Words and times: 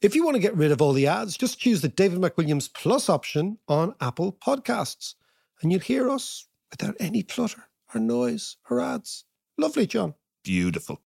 If 0.00 0.14
you 0.14 0.24
want 0.24 0.36
to 0.36 0.40
get 0.40 0.56
rid 0.56 0.72
of 0.72 0.80
all 0.80 0.94
the 0.94 1.06
ads, 1.06 1.36
just 1.36 1.58
choose 1.58 1.82
the 1.82 1.88
David 1.88 2.20
McWilliams 2.20 2.72
Plus 2.72 3.10
option 3.10 3.58
on 3.68 3.94
Apple 4.00 4.32
Podcasts, 4.32 5.14
and 5.60 5.70
you'll 5.70 5.82
hear 5.82 6.08
us 6.08 6.46
without 6.70 6.96
any 6.98 7.22
clutter 7.22 7.64
or 7.94 8.00
noise 8.00 8.56
or 8.70 8.80
ads. 8.80 9.24
Lovely, 9.58 9.86
John. 9.86 10.14
Beautiful. 10.42 11.02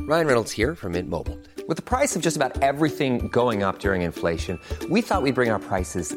Ryan 0.00 0.26
Reynolds 0.26 0.50
here 0.50 0.74
from 0.74 0.92
Mint 0.92 1.08
Mobile. 1.08 1.38
With 1.68 1.76
the 1.76 1.84
price 1.84 2.16
of 2.16 2.20
just 2.20 2.36
about 2.36 2.60
everything 2.62 3.28
going 3.28 3.62
up 3.62 3.78
during 3.78 4.02
inflation, 4.02 4.58
we 4.90 5.02
thought 5.02 5.22
we'd 5.22 5.36
bring 5.36 5.50
our 5.50 5.60
prices 5.60 6.16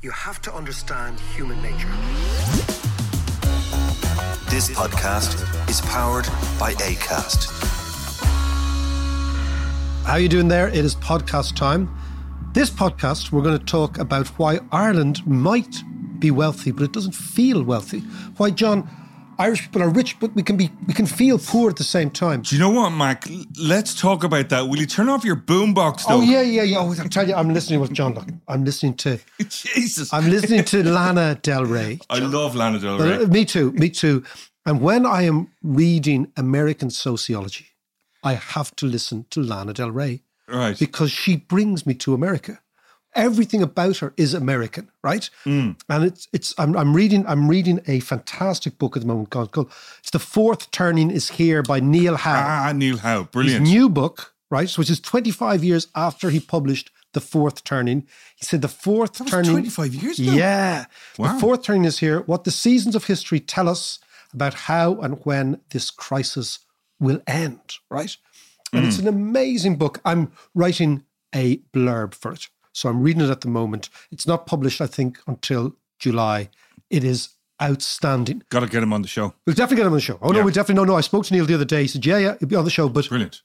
you 0.00 0.12
have 0.12 0.40
to 0.40 0.54
understand 0.54 1.18
human 1.34 1.60
nature. 1.60 1.88
This 4.48 4.70
podcast 4.70 5.68
is 5.68 5.80
powered 5.80 6.24
by 6.56 6.74
ACAST. 6.74 7.50
How 10.04 10.12
are 10.12 10.20
you 10.20 10.28
doing 10.28 10.46
there? 10.46 10.68
It 10.68 10.84
is 10.84 10.94
podcast 10.94 11.56
time. 11.56 11.92
This 12.52 12.70
podcast, 12.70 13.32
we're 13.32 13.42
going 13.42 13.58
to 13.58 13.64
talk 13.64 13.98
about 13.98 14.28
why 14.38 14.60
Ireland 14.70 15.26
might 15.26 15.82
be 16.20 16.30
wealthy, 16.30 16.70
but 16.70 16.84
it 16.84 16.92
doesn't 16.92 17.16
feel 17.16 17.64
wealthy. 17.64 17.98
Why, 18.36 18.50
John, 18.50 18.88
Irish 19.40 19.62
people 19.62 19.82
are 19.82 19.88
rich, 19.88 20.18
but 20.18 20.34
we 20.34 20.42
can 20.42 20.56
be 20.56 20.70
we 20.86 20.92
can 20.94 21.06
feel 21.06 21.38
poor 21.38 21.70
at 21.70 21.76
the 21.76 21.84
same 21.84 22.10
time. 22.10 22.42
Do 22.42 22.56
you 22.56 22.60
know 22.60 22.70
what, 22.70 22.90
Mac? 22.90 23.24
Let's 23.58 23.94
talk 23.94 24.24
about 24.24 24.48
that. 24.48 24.66
Will 24.68 24.78
you 24.78 24.86
turn 24.86 25.08
off 25.08 25.24
your 25.24 25.36
boombox. 25.36 26.04
Oh 26.08 26.20
yeah, 26.20 26.40
yeah, 26.42 26.62
yeah. 26.64 26.78
Oh, 26.78 26.94
I'll 26.98 27.08
tell 27.08 27.28
you, 27.28 27.34
I'm 27.34 27.52
listening 27.54 27.78
with 27.80 27.92
John. 27.92 28.14
Look, 28.14 28.26
I'm 28.48 28.64
listening 28.64 28.94
to 28.94 29.18
Jesus. 29.48 30.12
I'm 30.12 30.28
listening 30.28 30.64
to 30.64 30.82
Lana 30.82 31.36
Del 31.42 31.64
Rey. 31.64 32.00
I 32.10 32.18
love 32.18 32.54
Lana 32.56 32.78
Del 32.80 33.00
Uh, 33.00 33.18
Rey. 33.18 33.26
me 33.26 33.44
too, 33.44 33.70
me 33.72 33.90
too. 33.90 34.24
And 34.66 34.80
when 34.80 35.06
I 35.06 35.22
am 35.22 35.48
reading 35.62 36.32
American 36.36 36.90
sociology, 36.90 37.66
I 38.24 38.34
have 38.34 38.74
to 38.76 38.86
listen 38.86 39.24
to 39.30 39.40
Lana 39.40 39.72
Del 39.72 39.90
Rey 39.92 40.22
Right. 40.48 40.78
because 40.78 41.10
she 41.12 41.36
brings 41.36 41.86
me 41.86 41.94
to 41.94 42.12
America. 42.12 42.60
Everything 43.14 43.62
about 43.62 43.96
her 43.98 44.12
is 44.16 44.34
American, 44.34 44.90
right? 45.02 45.28
Mm. 45.44 45.76
And 45.88 46.04
it's 46.04 46.28
it's 46.32 46.54
I'm, 46.58 46.76
I'm 46.76 46.94
reading 46.94 47.26
I'm 47.26 47.48
reading 47.48 47.80
a 47.86 48.00
fantastic 48.00 48.78
book 48.78 48.96
at 48.96 49.02
the 49.02 49.08
moment 49.08 49.30
called, 49.30 49.50
called 49.52 49.72
it's 50.00 50.10
the 50.10 50.18
fourth 50.18 50.70
turning 50.70 51.10
is 51.10 51.30
here 51.30 51.62
by 51.62 51.80
Neil 51.80 52.16
Howe. 52.16 52.44
Ah, 52.68 52.72
Neil 52.72 52.98
Howe. 52.98 53.20
His 53.22 53.28
Brilliant. 53.30 53.64
new 53.66 53.88
book, 53.88 54.34
right, 54.50 54.70
which 54.78 54.90
is 54.90 55.00
25 55.00 55.64
years 55.64 55.88
after 55.94 56.30
he 56.30 56.38
published 56.40 56.90
the 57.14 57.20
fourth 57.20 57.64
turning. 57.64 58.06
He 58.36 58.44
said 58.44 58.60
the 58.62 58.68
fourth 58.68 59.26
turning 59.26 59.50
25 59.52 59.94
years 59.94 60.18
ago? 60.20 60.32
Yeah. 60.32 60.84
Wow. 61.18 61.32
The 61.32 61.40
fourth 61.40 61.62
turning 61.62 61.86
is 61.86 61.98
here. 62.00 62.20
What 62.20 62.44
the 62.44 62.50
seasons 62.50 62.94
of 62.94 63.06
history 63.06 63.40
tell 63.40 63.68
us 63.68 63.98
about 64.34 64.52
how 64.54 65.00
and 65.00 65.14
when 65.24 65.60
this 65.70 65.90
crisis 65.90 66.58
will 67.00 67.22
end, 67.26 67.76
right? 67.90 68.14
And 68.72 68.84
Mm. 68.84 68.88
it's 68.88 68.98
an 68.98 69.08
amazing 69.08 69.76
book. 69.76 70.00
I'm 70.04 70.30
writing 70.54 71.04
a 71.34 71.56
blurb 71.72 72.12
for 72.14 72.32
it. 72.32 72.48
So 72.72 72.88
I'm 72.88 73.02
reading 73.02 73.22
it 73.22 73.30
at 73.30 73.40
the 73.40 73.48
moment. 73.48 73.88
It's 74.10 74.26
not 74.26 74.46
published, 74.46 74.80
I 74.80 74.86
think, 74.86 75.18
until 75.26 75.74
July. 75.98 76.50
It 76.90 77.04
is 77.04 77.30
outstanding. 77.62 78.42
Got 78.50 78.60
to 78.60 78.66
get 78.68 78.82
him 78.82 78.92
on 78.92 79.02
the 79.02 79.08
show. 79.08 79.34
We'll 79.46 79.54
definitely 79.54 79.76
get 79.78 79.86
him 79.86 79.92
on 79.92 79.96
the 79.98 80.00
show. 80.00 80.18
Oh, 80.22 80.30
no, 80.30 80.42
we 80.42 80.52
definitely, 80.52 80.74
no, 80.76 80.84
no. 80.92 80.96
I 80.96 81.00
spoke 81.00 81.24
to 81.26 81.34
Neil 81.34 81.44
the 81.46 81.54
other 81.54 81.64
day. 81.64 81.82
He 81.82 81.88
said, 81.88 82.06
yeah, 82.06 82.18
yeah, 82.18 82.34
he'll 82.38 82.48
be 82.48 82.56
on 82.56 82.64
the 82.64 82.70
show. 82.70 82.88
But 82.88 83.08
Brilliant. 83.08 83.42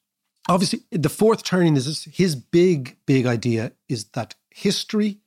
obviously 0.48 0.82
the 0.92 1.10
fourth 1.10 1.44
turning 1.44 1.76
is 1.76 1.86
this, 1.88 2.04
his 2.06 2.36
big 2.36 2.98
big 3.06 3.26
idea 3.26 3.72
is 3.90 4.06
that 4.14 4.36
history 4.52 5.18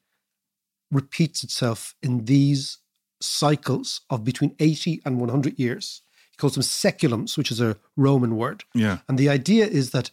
repeats 0.93 1.43
itself 1.43 1.95
in 2.03 2.27
these 2.27 2.79
cycles 3.21 4.03
of 4.11 4.25
between 4.25 4.55
80 4.61 5.01
and 5.05 5.19
100 5.19 5.59
years 5.59 6.03
he 6.31 6.37
calls 6.37 6.53
them 6.55 6.63
saeculums 6.63 7.37
which 7.37 7.51
is 7.51 7.61
a 7.61 7.77
roman 7.97 8.37
word 8.37 8.63
Yeah. 8.75 8.99
and 9.09 9.17
the 9.19 9.29
idea 9.31 9.67
is 9.67 9.91
that 9.91 10.11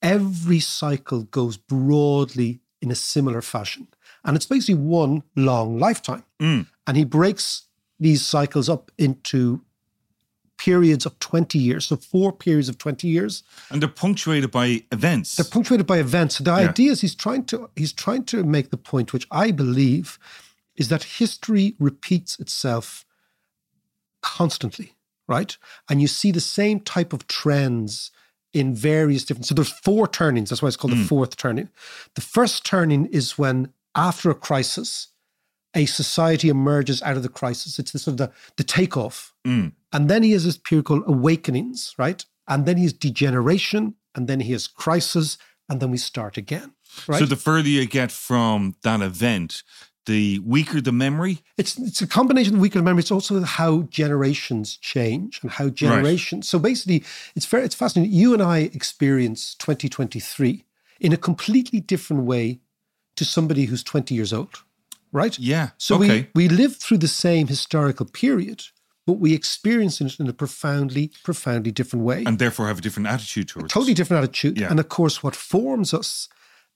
every 0.00 0.60
cycle 0.60 1.24
goes 1.24 1.56
broadly 1.56 2.60
in 2.82 2.90
a 2.90 2.94
similar 2.94 3.42
fashion 3.42 3.86
and 4.24 4.36
it's 4.36 4.46
basically 4.46 4.74
one 4.74 5.22
long 5.36 5.78
lifetime 5.78 6.24
Mm. 6.40 6.66
and 6.86 6.96
he 6.96 7.04
breaks 7.04 7.66
these 7.98 8.24
cycles 8.24 8.68
up 8.68 8.90
into 8.98 9.60
periods 10.56 11.06
of 11.06 11.18
20 11.18 11.58
years 11.58 11.86
so 11.86 11.96
four 11.96 12.32
periods 12.32 12.68
of 12.68 12.76
20 12.78 13.06
years 13.08 13.42
And 13.70 13.80
they're 13.82 13.88
punctuated 13.88 14.50
by 14.50 14.84
events. 14.92 15.36
they're 15.36 15.44
punctuated 15.44 15.86
by 15.86 15.98
events. 15.98 16.38
The 16.38 16.50
Yeah. 16.50 16.68
idea 16.70 16.92
is 16.92 17.00
he's 17.00 17.14
trying 17.14 17.44
to 17.46 17.70
he's 17.76 17.92
trying 17.92 18.24
to 18.24 18.44
make 18.44 18.70
the 18.70 18.76
point, 18.76 19.12
which 19.12 19.26
I 19.30 19.50
believe 19.52 20.18
is 20.76 20.88
that 20.88 21.02
history 21.18 21.76
repeats 21.78 22.38
itself 22.38 23.04
constantly, 24.22 24.96
right? 25.28 25.56
And 25.88 26.00
you 26.00 26.08
see 26.08 26.30
the 26.32 26.40
same 26.40 26.80
type 26.80 27.12
of 27.12 27.26
trends 27.26 28.10
in 28.52 28.74
various 28.74 29.24
different. 29.24 29.46
So 29.46 29.54
there's 29.54 29.70
four 29.70 30.08
turnings. 30.08 30.50
That's 30.50 30.62
why 30.62 30.68
it's 30.68 30.76
called 30.76 30.94
the 30.94 31.04
fourth 31.04 31.36
turning. 31.36 31.68
The 32.14 32.20
first 32.20 32.64
turning 32.64 33.06
is 33.06 33.38
when 33.38 33.72
after 33.94 34.30
a 34.30 34.34
crisis, 34.34 35.08
a 35.74 35.86
society 35.86 36.48
emerges 36.48 37.00
out 37.02 37.16
of 37.16 37.22
the 37.22 37.28
crisis. 37.28 37.78
It's 37.78 37.92
the 37.92 37.98
sort 37.98 38.14
of 38.14 38.18
the, 38.18 38.32
the 38.56 38.64
takeoff. 38.64 39.32
Mm. 39.46 39.72
And 39.92 40.08
then 40.08 40.22
he 40.22 40.32
has 40.32 40.44
this 40.44 40.56
period 40.56 40.86
called 40.86 41.04
awakenings, 41.06 41.94
right? 41.96 42.24
And 42.48 42.66
then 42.66 42.76
he 42.76 42.82
has 42.84 42.92
degeneration, 42.92 43.94
and 44.14 44.26
then 44.26 44.40
he 44.40 44.52
has 44.52 44.66
crisis, 44.66 45.38
and 45.68 45.80
then 45.80 45.90
we 45.90 45.98
start 45.98 46.36
again. 46.36 46.72
Right? 47.06 47.20
So 47.20 47.26
the 47.26 47.36
further 47.36 47.68
you 47.68 47.86
get 47.86 48.10
from 48.10 48.74
that 48.82 49.00
event, 49.00 49.62
the 50.06 50.38
weaker 50.40 50.80
the 50.80 50.92
memory. 50.92 51.42
it's 51.56 51.78
it's 51.78 52.00
a 52.00 52.06
combination 52.06 52.54
of 52.54 52.60
weaker 52.60 52.82
memory. 52.82 53.00
It's 53.00 53.10
also 53.10 53.40
how 53.42 53.82
generations 53.82 54.76
change 54.76 55.40
and 55.42 55.50
how 55.50 55.68
generations. 55.68 56.48
So 56.48 56.58
basically, 56.58 57.04
it's 57.36 57.46
very 57.46 57.64
it's 57.64 57.74
fascinating. 57.74 58.12
You 58.12 58.32
and 58.34 58.42
I 58.42 58.58
experience 58.58 59.54
2023 59.56 60.64
in 61.00 61.12
a 61.12 61.16
completely 61.16 61.80
different 61.80 62.24
way 62.24 62.60
to 63.16 63.24
somebody 63.24 63.66
who's 63.66 63.82
20 63.82 64.14
years 64.14 64.32
old, 64.32 64.62
right? 65.12 65.38
Yeah. 65.38 65.70
So 65.76 65.96
okay. 65.96 66.28
we 66.34 66.48
we 66.48 66.48
live 66.48 66.76
through 66.76 66.98
the 66.98 67.08
same 67.08 67.46
historical 67.48 68.06
period, 68.06 68.64
but 69.06 69.14
we 69.14 69.34
experience 69.34 70.00
it 70.00 70.18
in 70.18 70.28
a 70.28 70.32
profoundly 70.32 71.12
profoundly 71.24 71.72
different 71.72 72.04
way. 72.04 72.24
and 72.24 72.38
therefore 72.38 72.66
have 72.68 72.78
a 72.78 72.82
different 72.82 73.08
attitude 73.08 73.48
towards 73.48 73.72
totally 73.72 73.94
different 73.94 74.22
attitude. 74.24 74.58
Yeah. 74.58 74.70
And 74.70 74.80
of 74.80 74.88
course, 74.88 75.22
what 75.22 75.36
forms 75.36 75.92
us 75.92 76.28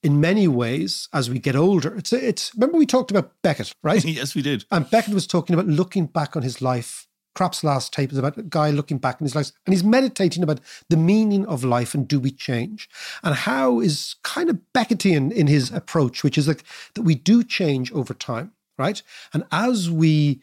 in 0.04 0.20
many 0.20 0.46
ways 0.46 1.08
as 1.14 1.30
we 1.30 1.38
get 1.38 1.56
older, 1.56 1.96
it's 1.96 2.12
it's 2.12 2.54
remember 2.54 2.76
we 2.76 2.86
talked 2.86 3.10
about 3.10 3.32
Beckett, 3.42 3.74
right? 3.82 4.04
yes, 4.04 4.34
we 4.34 4.42
did. 4.42 4.66
and 4.70 4.88
Beckett 4.90 5.14
was 5.14 5.26
talking 5.26 5.54
about 5.54 5.66
looking 5.66 6.06
back 6.06 6.36
on 6.36 6.42
his 6.42 6.60
life. 6.60 7.08
Krapp's 7.34 7.64
last 7.64 7.92
tape 7.92 8.12
is 8.12 8.18
about 8.18 8.36
a 8.38 8.44
guy 8.44 8.70
looking 8.70 8.98
back 8.98 9.20
in 9.20 9.24
his 9.24 9.34
life 9.34 9.50
and 9.66 9.72
he's 9.72 9.82
meditating 9.82 10.44
about 10.44 10.60
the 10.88 10.96
meaning 10.96 11.44
of 11.46 11.64
life 11.64 11.92
and 11.92 12.06
do 12.06 12.20
we 12.20 12.30
change? 12.30 12.88
And 13.24 13.34
how 13.34 13.80
is 13.80 14.14
kind 14.22 14.48
of 14.48 14.60
Beckettian 14.72 15.32
in 15.32 15.48
his 15.48 15.72
approach, 15.72 16.22
which 16.22 16.38
is 16.38 16.46
like 16.46 16.62
that 16.94 17.02
we 17.02 17.16
do 17.16 17.42
change 17.42 17.90
over 17.90 18.14
time, 18.14 18.52
right? 18.78 19.02
And 19.32 19.42
as 19.50 19.90
we 19.90 20.42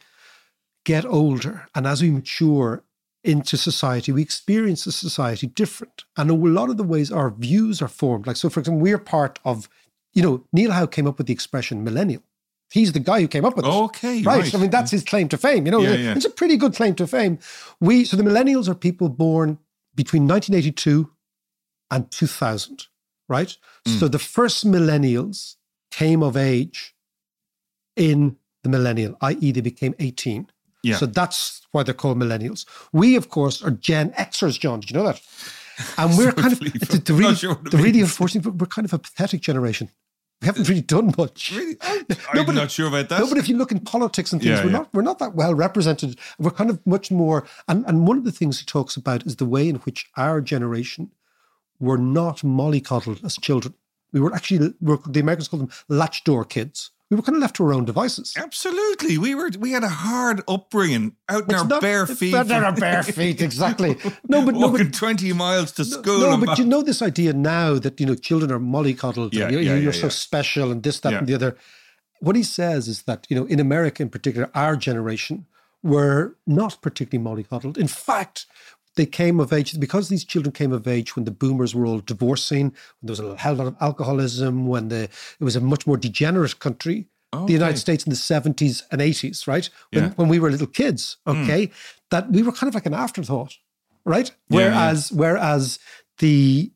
get 0.83 1.05
older 1.05 1.67
and 1.73 1.87
as 1.87 2.01
we 2.01 2.09
mature 2.09 2.83
into 3.23 3.57
society, 3.57 4.11
we 4.11 4.21
experience 4.21 4.83
the 4.83 4.91
society 4.91 5.47
different. 5.47 6.05
And 6.17 6.29
a 6.29 6.33
lot 6.33 6.69
of 6.69 6.77
the 6.77 6.83
ways 6.83 7.11
our 7.11 7.29
views 7.29 7.81
are 7.81 7.87
formed, 7.87 8.27
like, 8.27 8.35
so 8.35 8.49
for 8.49 8.59
example, 8.59 8.81
we're 8.81 8.97
part 8.97 9.39
of, 9.45 9.69
you 10.13 10.23
know, 10.23 10.43
Neil 10.51 10.71
Howe 10.71 10.87
came 10.87 11.07
up 11.07 11.17
with 11.17 11.27
the 11.27 11.33
expression 11.33 11.83
millennial. 11.83 12.23
He's 12.71 12.93
the 12.93 12.99
guy 12.99 13.19
who 13.19 13.27
came 13.27 13.43
up 13.43 13.57
with 13.57 13.65
it. 13.65 13.69
Okay, 13.69 14.23
right. 14.23 14.43
right. 14.43 14.55
I 14.55 14.57
mean, 14.57 14.69
that's 14.69 14.91
his 14.91 15.03
claim 15.03 15.27
to 15.29 15.37
fame. 15.37 15.65
You 15.65 15.71
know, 15.73 15.81
Yeah, 15.81 15.93
yeah. 15.93 16.15
it's 16.15 16.25
a 16.25 16.29
pretty 16.29 16.55
good 16.55 16.73
claim 16.73 16.95
to 16.95 17.07
fame. 17.07 17.37
We 17.81 18.05
so 18.05 18.15
the 18.15 18.23
millennials 18.23 18.69
are 18.69 18.75
people 18.75 19.09
born 19.09 19.59
between 19.93 20.25
1982 20.25 21.11
and 21.91 22.09
2000, 22.09 22.87
right? 23.27 23.57
Mm. 23.85 23.99
So 23.99 24.07
the 24.07 24.19
first 24.19 24.65
millennials 24.65 25.57
came 25.91 26.23
of 26.23 26.37
age 26.37 26.95
in 27.97 28.37
the 28.63 28.69
millennial, 28.69 29.17
i.e., 29.21 29.51
they 29.51 29.61
became 29.61 29.93
18. 29.99 30.49
Yeah. 30.83 30.97
So 30.97 31.05
that's 31.05 31.61
why 31.71 31.83
they're 31.83 31.93
called 31.93 32.17
millennials. 32.17 32.65
We, 32.91 33.15
of 33.15 33.29
course, 33.29 33.61
are 33.63 33.71
Gen 33.71 34.11
Xers, 34.13 34.59
John. 34.59 34.79
Did 34.79 34.91
you 34.91 34.97
know 34.97 35.05
that? 35.05 35.21
And 35.97 36.17
we're 36.17 36.31
kind 36.31 36.53
of 36.53 36.59
the, 36.59 37.01
the 37.05 37.13
really, 37.13 37.35
sure 37.43 37.55
the 37.55 37.77
really 37.77 38.01
unfortunate. 38.01 38.45
we're- 38.45 38.57
We're 38.57 38.65
kind 38.67 38.85
of 38.85 38.93
a 38.93 38.99
pathetic 38.99 39.41
generation. 39.41 39.89
We 40.41 40.47
haven't 40.47 40.67
really 40.67 40.81
done 40.81 41.13
much. 41.19 41.51
Really? 41.55 41.77
I'm 41.81 42.05
No, 42.33 42.43
but- 42.43 42.55
not 42.55 42.71
sure 42.71 42.87
about 42.87 43.09
that. 43.09 43.19
No, 43.19 43.29
but 43.29 43.37
if 43.37 43.47
you 43.47 43.55
look 43.57 43.71
in 43.71 43.79
politics 43.79 44.33
and 44.33 44.41
things, 44.41 44.57
Yeah, 44.57 44.63
we're 44.65 44.71
yeah. 44.71 44.77
not 44.79 44.93
we're 44.93 45.03
not 45.03 45.19
that 45.19 45.35
well 45.35 45.53
represented. 45.53 46.17
We're 46.39 46.49
kind 46.51 46.71
of 46.71 46.79
much 46.87 47.11
more. 47.11 47.45
And 47.67 47.85
and 47.85 48.07
one 48.07 48.17
of 48.17 48.23
the 48.23 48.31
things 48.31 48.59
he 48.59 48.65
talks 48.65 48.95
about 48.97 49.25
is 49.27 49.35
the 49.35 49.45
way 49.45 49.69
in 49.69 49.75
which 49.85 50.09
our 50.17 50.41
generation 50.41 51.11
were 51.79 51.97
not 51.99 52.37
mollycoddled 52.39 53.23
as 53.23 53.37
children. 53.37 53.75
We 54.13 54.19
were 54.19 54.33
actually 54.33 54.73
we're, 54.81 54.97
the 55.07 55.19
Americans 55.19 55.47
call 55.47 55.59
them 55.59 55.69
latch 55.87 56.23
door 56.23 56.43
kids. 56.43 56.89
We 57.11 57.17
were 57.17 57.23
kind 57.23 57.35
of 57.35 57.41
left 57.41 57.57
to 57.57 57.65
our 57.65 57.73
own 57.73 57.83
devices. 57.83 58.33
Absolutely. 58.37 59.17
We 59.17 59.35
were 59.35 59.51
we 59.59 59.73
had 59.73 59.83
a 59.83 59.89
hard 59.89 60.41
upbringing 60.47 61.17
out 61.27 61.43
in 61.49 61.55
our 61.55 61.67
not- 61.67 61.81
bare 61.81 62.07
feet. 62.07 62.33
Out 62.33 62.49
in 62.49 62.63
our 62.63 62.73
bare 62.73 63.03
feet, 63.19 63.41
exactly. 63.41 63.97
No, 64.29 64.45
but 64.45 64.55
no, 64.55 64.69
walking 64.69 64.85
but 64.85 64.93
20 64.93 65.33
miles 65.33 65.73
to 65.73 65.83
school. 65.83 66.21
no, 66.21 66.37
but 66.37 66.57
you 66.57 66.63
know 66.63 66.81
this 66.81 67.01
idea 67.01 67.33
now 67.33 67.77
that 67.79 67.99
you 67.99 68.05
know 68.05 68.15
children 68.15 68.49
are 68.49 68.59
mollycoddled. 68.59 69.33
Yeah, 69.33 69.47
and, 69.47 69.51
you 69.51 69.57
know, 69.57 69.73
yeah, 69.73 69.75
you're 69.75 69.93
yeah, 69.93 69.99
so 69.99 70.07
yeah. 70.07 70.11
special 70.27 70.71
and 70.71 70.81
this, 70.83 71.01
that, 71.01 71.13
and 71.13 71.27
the 71.27 71.35
other. 71.35 71.57
What 72.21 72.37
he 72.37 72.43
says 72.43 72.87
is 72.87 73.01
that 73.03 73.27
you 73.29 73.35
know 73.35 73.45
in 73.45 73.59
America 73.59 74.01
in 74.01 74.09
particular, 74.09 74.49
our 74.55 74.77
generation 74.77 75.47
were 75.83 76.37
not 76.47 76.81
particularly 76.81 77.43
mollycoddled. 77.43 77.77
In 77.77 77.89
fact, 77.89 78.45
they 78.95 79.05
came 79.05 79.39
of 79.39 79.53
age 79.53 79.79
because 79.79 80.09
these 80.09 80.25
children 80.25 80.51
came 80.51 80.71
of 80.73 80.87
age 80.87 81.15
when 81.15 81.25
the 81.25 81.31
boomers 81.31 81.73
were 81.73 81.85
all 81.85 81.99
divorcing, 81.99 82.65
when 82.99 83.03
there 83.03 83.11
was 83.13 83.19
a 83.19 83.37
hell 83.37 83.55
lot 83.55 83.67
of 83.67 83.75
alcoholism, 83.79 84.67
when 84.67 84.89
the 84.89 85.03
it 85.39 85.43
was 85.43 85.55
a 85.55 85.61
much 85.61 85.87
more 85.87 85.97
degenerate 85.97 86.59
country. 86.59 87.07
The 87.47 87.53
United 87.53 87.77
States 87.77 88.03
in 88.05 88.09
the 88.09 88.17
70s 88.17 88.83
and 88.91 88.99
80s, 88.99 89.47
right? 89.47 89.69
When, 89.91 90.03
Yeah. 90.03 90.09
Hmm. 90.09 90.15
when 90.17 90.27
we 90.27 90.37
were 90.37 90.51
little 90.51 90.67
kids, 90.67 91.15
okay? 91.25 91.71
That 92.09 92.29
we 92.29 92.43
were 92.43 92.51
kind 92.51 92.67
of 92.67 92.75
like 92.75 92.85
an 92.85 92.93
afterthought, 92.93 93.53
right? 94.03 94.29
Yeah, 94.49 94.59
yeah. 94.59 94.65
whereas 94.67 95.11
whereas 95.13 95.79
the 96.17 96.71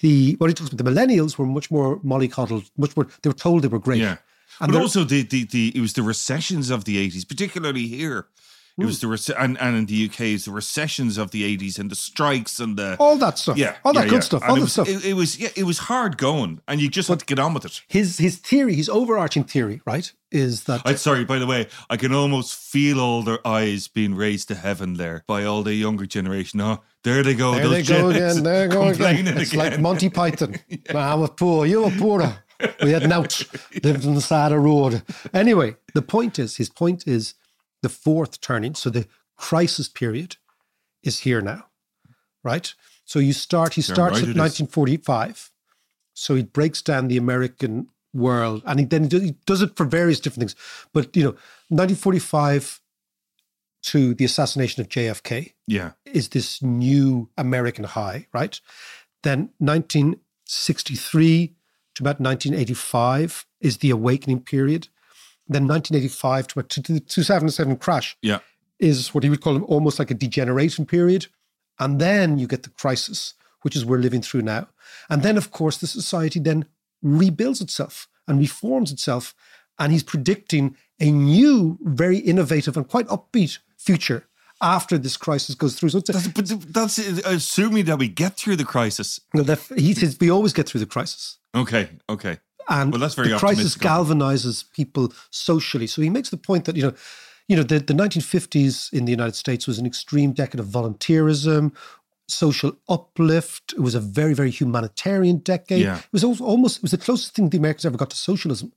the 0.00 0.34
what 0.38 0.48
he 0.48 0.54
talks 0.54 0.72
about 0.72 0.82
the 0.82 0.90
millennials 0.90 1.36
were 1.36 1.44
much 1.44 1.70
more 1.70 2.00
mollycoddled, 2.00 2.70
much 2.78 2.96
more 2.96 3.06
they 3.20 3.28
were 3.28 3.34
told 3.34 3.60
they 3.62 3.68
were 3.68 3.78
great. 3.78 4.00
Yeah. 4.00 4.16
And 4.60 4.72
but 4.72 4.80
also 4.80 5.04
the, 5.04 5.22
the 5.22 5.44
the 5.44 5.72
it 5.76 5.80
was 5.82 5.92
the 5.92 6.02
recessions 6.02 6.70
of 6.70 6.84
the 6.84 6.96
80s, 6.96 7.28
particularly 7.28 7.86
here. 7.86 8.28
It 8.78 8.84
was 8.84 9.00
hmm. 9.00 9.08
the 9.08 9.16
rece- 9.16 9.34
and, 9.36 9.60
and 9.60 9.76
in 9.76 9.86
the 9.86 10.06
UK, 10.06 10.20
it's 10.20 10.44
the 10.44 10.52
recessions 10.52 11.18
of 11.18 11.32
the 11.32 11.56
80s 11.56 11.78
and 11.78 11.90
the 11.90 11.96
strikes 11.96 12.60
and 12.60 12.76
the 12.76 12.96
all 13.00 13.16
that 13.16 13.38
stuff. 13.38 13.56
yeah, 13.56 13.76
All 13.84 13.92
that 13.92 14.04
yeah, 14.04 14.08
good 14.08 14.14
yeah. 14.16 14.20
stuff. 14.20 14.42
And 14.42 14.50
All 14.50 14.56
it 14.56 14.60
that 14.60 14.64
was, 14.64 14.72
stuff. 14.72 14.88
It, 14.88 15.04
it 15.04 15.14
was 15.14 15.38
yeah, 15.38 15.48
it 15.56 15.64
was 15.64 15.78
hard 15.78 16.16
going, 16.16 16.60
and 16.68 16.80
you 16.80 16.88
just 16.88 17.08
had 17.08 17.18
to 17.20 17.26
get 17.26 17.38
on 17.38 17.54
with 17.54 17.64
it. 17.64 17.82
his 17.88 18.18
his 18.18 18.36
theory, 18.36 18.74
his 18.74 18.88
overarching 18.88 19.44
theory, 19.44 19.80
right, 19.84 20.12
is 20.30 20.64
that 20.64 20.82
I 20.84 20.94
sorry, 20.94 21.24
by 21.24 21.38
the 21.38 21.46
way, 21.46 21.66
I 21.90 21.96
can 21.96 22.12
almost 22.12 22.54
feel 22.54 23.00
all 23.00 23.22
their 23.22 23.44
eyes 23.46 23.88
being 23.88 24.14
raised 24.14 24.48
to 24.48 24.54
heaven 24.54 24.94
there 24.94 25.24
by 25.26 25.44
all 25.44 25.62
the 25.62 25.74
younger 25.74 26.06
generation. 26.06 26.60
Oh, 26.60 26.80
there 27.02 27.22
they 27.22 27.34
go. 27.34 27.54
there 27.54 27.68
those 27.68 27.88
they 27.88 27.94
go 27.94 28.08
again. 28.10 28.42
There 28.42 28.68
they 28.68 28.74
go 28.74 28.88
again. 28.88 29.26
It's 29.38 29.52
again. 29.52 29.70
like 29.72 29.80
Monty 29.80 30.08
Python. 30.10 30.56
I 30.94 31.14
was 31.14 31.30
poor. 31.30 31.66
You 31.66 31.82
were 31.82 31.90
poorer. 31.90 32.44
We 32.82 32.90
had 32.92 33.08
nought. 33.08 33.42
Lived 33.84 34.06
on 34.06 34.14
the 34.14 34.20
side 34.20 34.52
of 34.52 34.58
the 34.58 34.60
road. 34.60 35.02
Anyway, 35.32 35.76
the 35.94 36.02
point 36.02 36.38
is, 36.38 36.56
his 36.56 36.68
point 36.68 37.06
is 37.06 37.34
the 37.82 37.88
fourth 37.88 38.40
turning. 38.40 38.74
So 38.74 38.90
the 38.90 39.06
crisis 39.36 39.88
period 39.88 40.36
is 41.02 41.20
here 41.20 41.40
now, 41.40 41.66
right? 42.42 42.74
So 43.04 43.18
you 43.18 43.32
start, 43.32 43.74
he 43.74 43.82
starts 43.82 44.14
right 44.14 44.22
at 44.22 44.28
it 44.28 44.36
is. 44.36 44.66
1945. 44.68 45.50
So 46.14 46.34
he 46.34 46.42
breaks 46.42 46.82
down 46.82 47.08
the 47.08 47.16
American 47.16 47.88
world 48.12 48.62
and 48.66 48.80
he 48.80 48.86
then 48.86 49.08
he 49.10 49.36
does 49.46 49.62
it 49.62 49.76
for 49.76 49.84
various 49.84 50.20
different 50.20 50.50
things. 50.50 50.88
But, 50.92 51.16
you 51.16 51.22
know, 51.22 51.30
1945 51.68 52.80
to 53.80 54.14
the 54.14 54.24
assassination 54.24 54.80
of 54.80 54.88
JFK 54.88 55.52
yeah, 55.66 55.92
is 56.04 56.30
this 56.30 56.60
new 56.62 57.30
American 57.38 57.84
high, 57.84 58.26
right? 58.32 58.60
Then 59.22 59.50
1963 59.58 61.54
to 61.94 62.02
about 62.02 62.20
1985 62.20 63.46
is 63.60 63.78
the 63.78 63.90
awakening 63.90 64.40
period. 64.40 64.88
Then 65.48 65.66
1985 65.66 66.68
to 66.68 66.92
the 66.92 67.00
2007 67.00 67.76
crash 67.76 68.16
yeah, 68.22 68.40
is 68.78 69.14
what 69.14 69.24
he 69.24 69.30
would 69.30 69.40
call 69.40 69.62
almost 69.62 69.98
like 69.98 70.10
a 70.10 70.14
degeneration 70.14 70.86
period. 70.86 71.26
And 71.78 72.00
then 72.00 72.38
you 72.38 72.46
get 72.46 72.64
the 72.64 72.70
crisis, 72.70 73.34
which 73.62 73.76
is 73.76 73.84
we're 73.84 73.98
living 73.98 74.22
through 74.22 74.42
now. 74.42 74.68
And 75.08 75.22
then, 75.22 75.36
of 75.36 75.50
course, 75.50 75.78
the 75.78 75.86
society 75.86 76.40
then 76.40 76.66
rebuilds 77.02 77.60
itself 77.60 78.08
and 78.26 78.38
reforms 78.38 78.92
itself. 78.92 79.34
And 79.78 79.92
he's 79.92 80.02
predicting 80.02 80.76
a 81.00 81.10
new, 81.10 81.78
very 81.82 82.18
innovative 82.18 82.76
and 82.76 82.88
quite 82.88 83.06
upbeat 83.06 83.58
future 83.76 84.26
after 84.60 84.98
this 84.98 85.16
crisis 85.16 85.54
goes 85.54 85.78
through. 85.78 85.90
So 85.90 85.98
it's 85.98 86.08
a, 86.08 86.12
that's, 86.12 86.28
but 86.28 86.74
that's 86.74 86.98
assuming 86.98 87.84
that 87.84 87.98
we 87.98 88.08
get 88.08 88.36
through 88.36 88.56
the 88.56 88.64
crisis. 88.64 89.20
well, 89.32 89.44
that, 89.44 89.60
he 89.76 89.94
says 89.94 90.18
we 90.20 90.30
always 90.30 90.52
get 90.52 90.68
through 90.68 90.80
the 90.80 90.86
crisis. 90.86 91.38
Okay, 91.54 91.90
okay. 92.08 92.38
And 92.68 92.92
Well, 92.92 93.08
the 93.08 93.36
crisis 93.38 93.76
galvanizes 93.76 94.70
people 94.72 95.12
socially. 95.30 95.86
So 95.86 96.02
he 96.02 96.10
makes 96.10 96.30
the 96.30 96.36
point 96.36 96.66
that, 96.66 96.76
you 96.76 96.82
know, 96.82 96.94
you 97.48 97.56
know, 97.56 97.62
the, 97.62 97.78
the 97.78 97.94
1950s 97.94 98.92
in 98.92 99.06
the 99.06 99.10
United 99.10 99.34
States 99.34 99.66
was 99.66 99.78
an 99.78 99.86
extreme 99.86 100.32
decade 100.32 100.60
of 100.60 100.66
volunteerism, 100.66 101.74
social 102.28 102.76
uplift. 102.88 103.72
It 103.72 103.80
was 103.80 103.94
a 103.94 104.00
very, 104.00 104.34
very 104.34 104.50
humanitarian 104.50 105.38
decade. 105.38 105.82
Yeah. 105.82 105.98
It 105.98 106.12
was 106.12 106.24
almost, 106.24 106.76
it 106.78 106.82
was 106.82 106.90
the 106.90 106.98
closest 106.98 107.34
thing 107.34 107.48
the 107.48 107.56
Americans 107.56 107.86
ever 107.86 107.96
got 107.96 108.10
to 108.10 108.16
socialism 108.16 108.72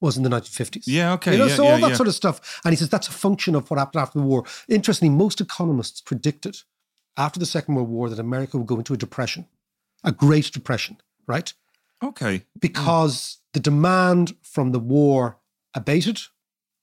was 0.00 0.16
in 0.16 0.22
the 0.22 0.30
1950s. 0.30 0.84
Yeah, 0.86 1.12
okay, 1.14 1.32
You 1.32 1.38
know, 1.38 1.46
yeah, 1.46 1.54
so 1.54 1.66
all 1.66 1.78
that 1.80 1.90
yeah. 1.90 1.96
sort 1.96 2.08
of 2.08 2.14
stuff. 2.14 2.60
And 2.64 2.72
he 2.72 2.76
says 2.76 2.88
that's 2.88 3.08
a 3.08 3.12
function 3.12 3.54
of 3.54 3.68
what 3.70 3.78
happened 3.78 4.00
after 4.00 4.18
the 4.18 4.24
war. 4.24 4.44
Interestingly, 4.68 5.14
most 5.14 5.40
economists 5.40 6.00
predicted 6.00 6.56
after 7.16 7.40
the 7.40 7.46
Second 7.46 7.74
World 7.74 7.88
War 7.88 8.08
that 8.08 8.18
America 8.18 8.56
would 8.56 8.66
go 8.66 8.78
into 8.78 8.94
a 8.94 8.96
depression, 8.96 9.46
a 10.04 10.12
great 10.12 10.52
depression, 10.52 10.98
right? 11.26 11.52
Okay. 12.02 12.44
because 12.60 13.38
the 13.54 13.60
demand 13.60 14.34
from 14.42 14.72
the 14.72 14.78
war 14.78 15.38
abated. 15.74 16.20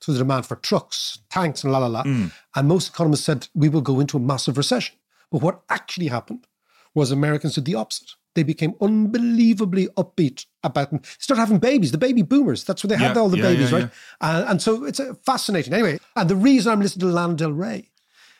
So 0.01 0.11
the 0.11 0.19
demand 0.19 0.45
for 0.45 0.57
trucks, 0.57 1.19
tanks, 1.31 1.63
and 1.63 1.71
la 1.71 1.79
la 1.79 1.87
la. 1.87 2.01
And 2.01 2.67
most 2.67 2.89
economists 2.89 3.23
said 3.23 3.47
we 3.55 3.69
will 3.69 3.81
go 3.81 3.99
into 3.99 4.17
a 4.17 4.19
massive 4.19 4.57
recession. 4.57 4.95
But 5.31 5.41
what 5.41 5.61
actually 5.69 6.07
happened 6.07 6.45
was 6.93 7.11
Americans 7.11 7.55
did 7.55 7.65
the 7.65 7.75
opposite. 7.75 8.11
They 8.35 8.43
became 8.43 8.75
unbelievably 8.81 9.87
upbeat 9.97 10.45
about 10.63 10.91
them. 10.91 11.01
Start 11.17 11.39
having 11.39 11.57
babies, 11.59 11.91
the 11.91 11.97
baby 11.97 12.21
boomers. 12.21 12.65
That's 12.65 12.83
where 12.83 12.89
they 12.89 13.03
had 13.03 13.17
all 13.17 13.29
the 13.29 13.37
yeah, 13.37 13.43
babies, 13.43 13.71
yeah, 13.71 13.77
right? 13.77 13.89
And, 14.21 14.49
and 14.49 14.61
so 14.61 14.83
it's 14.83 14.99
uh, 14.99 15.13
fascinating. 15.25 15.73
Anyway, 15.73 15.97
and 16.15 16.29
the 16.29 16.35
reason 16.35 16.73
I'm 16.73 16.81
listening 16.81 17.07
to 17.07 17.13
Lana 17.13 17.35
Del 17.35 17.53
Rey, 17.53 17.89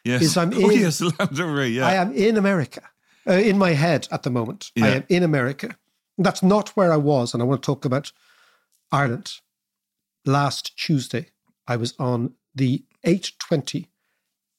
Yes. 0.04 0.22
Is 0.22 0.38
I'm 0.38 0.54
oh, 0.56 0.70
in- 0.70 0.80
yes, 0.80 1.02
Lana 1.20 1.34
Del 1.34 1.48
Rey, 1.48 1.70
yeah. 1.70 1.88
I 1.88 1.96
am 1.96 2.14
in 2.14 2.38
America, 2.38 2.82
uh, 3.28 3.34
in 3.34 3.58
my 3.58 3.72
head 3.72 4.08
at 4.12 4.24
the 4.24 4.30
moment. 4.30 4.72
I 4.80 4.90
am 4.90 5.04
in 5.10 5.24
America. 5.24 5.76
That's 6.18 6.44
not 6.44 6.70
where 6.70 6.92
I 6.94 6.98
was. 6.98 7.34
And 7.34 7.42
I 7.42 7.46
want 7.46 7.62
to 7.62 7.66
talk 7.66 7.86
about 7.86 8.12
Ireland. 8.92 9.34
Last 10.26 10.76
Tuesday, 10.78 11.28
I 11.68 11.76
was 11.76 11.94
on 12.00 12.34
the 12.54 12.84
820. 13.04 13.88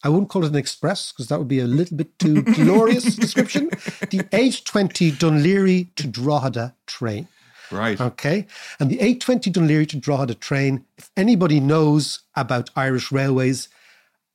I 0.05 0.09
wouldn't 0.09 0.29
call 0.29 0.45
it 0.45 0.51
an 0.51 0.57
express 0.57 1.11
because 1.11 1.29
that 1.29 1.39
would 1.39 1.49
be 1.49 1.59
a 1.59 1.67
little 1.67 1.97
bit 1.97 2.19
too 2.19 2.43
glorious 2.43 3.17
description. 3.17 3.69
The 4.11 4.27
820 4.33 5.13
Dún 5.13 5.43
Laoghaire 5.43 5.89
to 5.97 6.07
Drogheda 6.07 6.75
train. 6.87 7.27
right. 7.73 8.01
Okay. 8.01 8.47
And 8.79 8.91
the 8.91 9.01
820 9.01 9.51
Dún 9.51 9.67
Laoghaire 9.69 9.89
to 9.89 9.97
Drogheda 9.97 10.35
train, 10.35 10.85
if 10.99 11.11
anybody 11.17 11.59
knows 11.59 12.21
about 12.37 12.71
Irish 12.77 13.11
railways, 13.11 13.69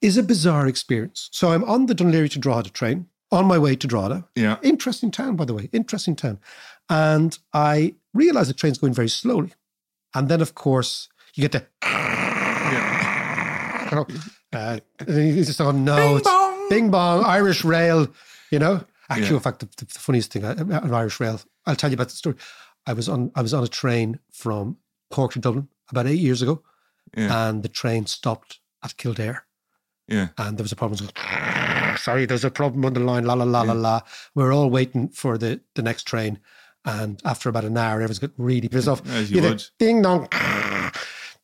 is 0.01 0.17
a 0.17 0.23
bizarre 0.23 0.67
experience. 0.67 1.29
So 1.31 1.51
I'm 1.51 1.63
on 1.63 1.85
the 1.85 1.95
Dún 1.95 2.11
Laoghaire 2.11 2.31
to 2.31 2.39
Drogheda 2.39 2.71
train 2.71 3.07
on 3.31 3.45
my 3.45 3.57
way 3.57 3.75
to 3.77 3.87
Drogheda. 3.87 4.25
Yeah. 4.35 4.57
Interesting 4.61 5.11
town, 5.11 5.35
by 5.37 5.45
the 5.45 5.53
way. 5.53 5.69
Interesting 5.71 6.15
town. 6.15 6.39
And 6.91 7.37
I 7.53 7.95
realize 8.13 8.49
the 8.49 8.53
train's 8.53 8.77
going 8.77 8.93
very 8.93 9.07
slowly. 9.09 9.53
And 10.13 10.27
then, 10.27 10.41
of 10.41 10.55
course, 10.55 11.07
you 11.35 11.47
get 11.47 11.53
the. 11.53 11.65
You 13.91 13.91
know, 13.97 14.07
uh, 14.53 14.79
and 14.99 15.35
you 15.37 15.43
just 15.45 15.59
oh 15.61 15.71
no, 15.71 15.95
bing 15.95 16.17
it's 16.17 16.29
bing 16.69 16.91
bong, 16.91 17.23
Irish 17.25 17.63
rail, 17.63 18.07
you 18.51 18.59
know. 18.59 18.83
Actually, 19.09 19.27
Yeah. 19.27 19.33
in 19.35 19.39
fact, 19.39 19.59
the, 19.59 19.65
the, 19.77 19.85
the 19.85 19.99
funniest 19.99 20.31
thing 20.31 20.45
uh, 20.45 20.55
on 20.83 20.93
Irish 20.93 21.19
rail, 21.19 21.39
I'll 21.65 21.75
tell 21.75 21.89
you 21.89 21.95
about 21.95 22.09
the 22.09 22.15
story. 22.15 22.35
I 22.87 22.93
was 22.93 23.09
on 23.09 23.31
I 23.35 23.41
was 23.41 23.53
on 23.53 23.63
a 23.63 23.67
train 23.67 24.19
from 24.31 24.77
Cork 25.11 25.33
to 25.33 25.39
Dublin 25.39 25.67
about 25.89 26.07
eight 26.07 26.19
years 26.19 26.41
ago, 26.41 26.61
Yeah. 27.17 27.47
and 27.47 27.63
the 27.63 27.69
train 27.69 28.05
stopped 28.05 28.59
at 28.83 28.95
Kildare, 28.97 29.43
Yeah. 30.07 30.29
and 30.37 30.57
there 30.57 30.63
was 30.63 30.71
a 30.71 30.75
problem. 30.77 31.09
Sorry, 31.97 32.25
there's 32.25 32.45
a 32.45 32.51
problem 32.51 32.85
on 32.85 32.93
the 32.93 33.01
line. 33.01 33.25
La 33.25 33.33
la 33.33 33.43
la 33.45 33.61
la 33.63 33.73
la. 33.73 34.01
We 34.35 34.43
are 34.43 34.51
all 34.53 34.69
waiting 34.69 35.09
for 35.09 35.37
the 35.37 35.59
the 35.75 35.81
next 35.81 36.03
train, 36.07 36.39
and 36.85 37.21
after 37.25 37.49
about 37.49 37.65
an 37.65 37.77
hour, 37.77 37.95
everyone's 37.95 38.19
got 38.19 38.31
really 38.37 38.67
pissed 38.67 38.87
off. 38.87 39.07
As 39.09 39.31
you 39.31 39.41
would. 39.41 39.63
Ding 39.79 40.01
dong. 40.01 40.27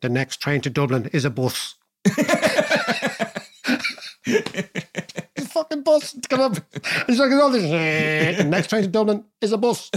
The 0.02 0.10
next 0.10 0.42
train 0.42 0.62
to 0.62 0.70
Dublin 0.70 1.10
is 1.12 1.26
a 1.26 1.32
bus. 1.32 1.74
Fuck 5.48 5.70
fucking 5.70 5.82
bus 5.82 6.12
to 6.14 6.28
come 6.30 6.42
up. 6.42 6.56
And 6.56 7.06
he's 7.08 7.20
like, 7.20 7.32
all 7.32 7.50
this. 7.50 7.64
Eh, 7.64 8.36
the 8.38 8.44
next 8.44 8.68
train 8.70 8.84
to 8.84 8.88
Dublin 8.88 9.26
is 9.42 9.52
a 9.52 9.58
bus. 9.58 9.90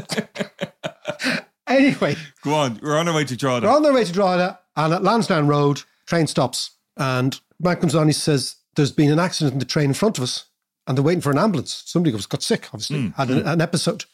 anyway, 1.67 2.17
Go 2.43 2.55
on. 2.55 2.81
We're 2.83 2.97
on 2.97 3.09
our 3.09 3.15
way 3.15 3.25
to 3.25 3.37
Drogheda. 3.37 3.67
We're 3.67 3.77
on 3.77 3.85
our 3.85 3.93
way 3.93 4.05
to 4.05 4.13
Drogheda, 4.13 4.59
and 4.77 4.95
at 4.95 5.03
Lansdowne 5.03 5.47
Road, 5.47 5.83
train 6.07 6.27
stops, 6.27 6.71
and 6.97 7.39
man 7.59 7.77
comes 7.77 7.95
on. 7.95 8.07
He 8.07 8.15
says, 8.15 8.57
"There's 8.77 8.93
been 8.93 9.13
an 9.13 9.19
accident 9.19 9.53
in 9.53 9.59
the 9.59 9.67
train 9.67 9.91
in 9.91 9.95
front 9.95 10.17
of 10.17 10.25
us, 10.25 10.47
and 10.87 10.97
they're 10.97 11.05
waiting 11.05 11.21
for 11.21 11.31
an 11.31 11.39
ambulance. 11.39 11.83
Somebody 11.85 12.15
was 12.15 12.25
got 12.25 12.43
sick, 12.43 12.69
obviously, 12.73 13.09
hmm, 13.09 13.09
had 13.11 13.29
hmm. 13.29 13.39
an, 13.39 13.47
an 13.47 13.61
episode." 13.61 14.05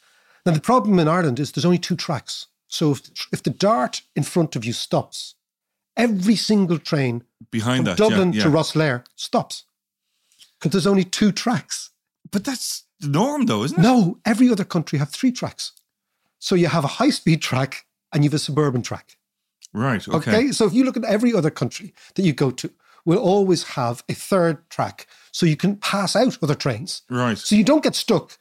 Now 0.47 0.53
the 0.53 0.61
problem 0.61 0.97
in 0.97 1.09
Ireland 1.09 1.41
is 1.41 1.51
there's 1.51 1.65
only 1.65 1.77
two 1.77 1.97
tracks, 1.97 2.47
so 2.67 2.93
if 2.93 3.01
if 3.33 3.43
the 3.43 3.49
DART 3.49 4.01
in 4.15 4.23
front 4.23 4.55
of 4.55 4.63
you 4.63 4.71
stops, 4.71 5.35
every 5.97 6.37
single 6.37 6.79
train 6.79 7.23
Behind 7.51 7.79
from 7.79 7.85
that. 7.85 7.97
Dublin 7.97 8.31
yeah, 8.31 8.43
to 8.43 8.49
yeah. 8.49 8.55
Rosslare 8.55 9.05
stops 9.15 9.65
because 10.57 10.71
there's 10.71 10.87
only 10.87 11.03
two 11.03 11.33
tracks. 11.33 11.91
But 12.31 12.45
that's 12.45 12.83
the 13.01 13.09
norm, 13.09 13.45
though, 13.45 13.63
isn't 13.63 13.77
it? 13.77 13.81
No, 13.81 14.19
every 14.25 14.49
other 14.49 14.63
country 14.63 14.99
have 14.99 15.09
three 15.09 15.33
tracks. 15.33 15.73
So 16.39 16.55
you 16.55 16.67
have 16.67 16.85
a 16.85 16.95
high 16.99 17.09
speed 17.09 17.41
track 17.41 17.85
and 18.13 18.23
you 18.23 18.29
have 18.29 18.35
a 18.35 18.39
suburban 18.39 18.83
track. 18.83 19.17
Right. 19.73 20.07
Okay. 20.07 20.15
Okay. 20.15 20.51
So 20.51 20.65
if 20.65 20.73
you 20.73 20.85
look 20.85 20.95
at 20.97 21.03
every 21.03 21.33
other 21.33 21.49
country 21.49 21.93
that 22.15 22.23
you 22.23 22.31
go 22.31 22.51
to, 22.51 22.71
will 23.05 23.19
always 23.19 23.63
have 23.63 24.03
a 24.09 24.13
third 24.13 24.69
track 24.69 25.07
so 25.31 25.45
you 25.45 25.55
can 25.55 25.77
pass 25.77 26.15
out 26.15 26.37
other 26.41 26.55
trains. 26.55 27.01
Right. 27.09 27.37
So 27.37 27.55
you 27.55 27.63
don't 27.63 27.83
get 27.83 27.95
stuck. 27.95 28.37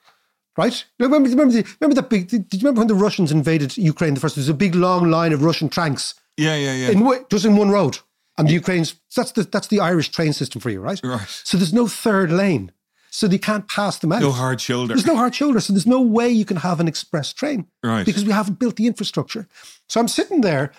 Right? 0.57 0.85
Remember, 0.99 1.29
remember, 1.29 1.53
the, 1.53 1.67
remember 1.81 2.01
that 2.01 2.09
big, 2.09 2.29
did 2.29 2.47
you 2.53 2.59
remember 2.61 2.81
when 2.81 2.89
the 2.89 2.95
Russians 2.95 3.31
invaded 3.31 3.77
Ukraine 3.77 4.15
the 4.15 4.21
first? 4.21 4.37
There 4.37 4.41
was 4.41 4.49
a 4.49 4.55
big 4.55 4.75
long 4.75 5.11
line 5.11 5.33
of 5.33 5.43
Russian 5.43 5.69
tanks 5.69 6.15
Yeah, 6.37 6.57
yeah, 6.57 6.75
yeah. 6.75 6.91
in 6.91 7.25
just 7.31 7.45
in 7.45 7.57
one 7.57 7.71
road. 7.71 7.99
And 8.39 8.49
the 8.49 8.53
Ukrainians, 8.53 8.95
that's 9.15 9.33
the, 9.33 9.45
that's 9.45 9.69
the 9.69 9.81
Irish 9.81 10.11
train 10.11 10.33
system 10.33 10.61
for 10.61 10.69
you, 10.71 10.81
right? 10.81 11.01
Right. 11.03 11.27
So 11.27 11.57
there's 11.57 11.73
no 11.73 11.87
third 11.87 12.31
lane. 12.31 12.73
So 13.11 13.27
they 13.29 13.39
can't 13.39 13.67
pass 13.67 13.99
them 13.99 14.13
out. 14.13 14.21
no 14.21 14.31
hard 14.31 14.61
shoulder. 14.61 14.93
There's 14.93 15.07
no 15.07 15.17
hard 15.17 15.35
shoulder, 15.35 15.59
so 15.61 15.73
there's 15.73 15.87
no 15.87 16.03
way 16.03 16.29
you 16.29 16.45
can 16.45 16.59
have 16.59 16.81
an 16.81 16.89
express 16.89 17.33
train, 17.33 17.67
Right. 17.83 18.05
Because 18.05 18.27
we 18.27 18.33
haven't 18.33 18.59
built 18.59 18.77
the 18.77 18.87
infrastructure. 18.87 19.49
So 19.89 20.01
I'm 20.01 20.09
sitting 20.09 20.43
there, 20.43 20.73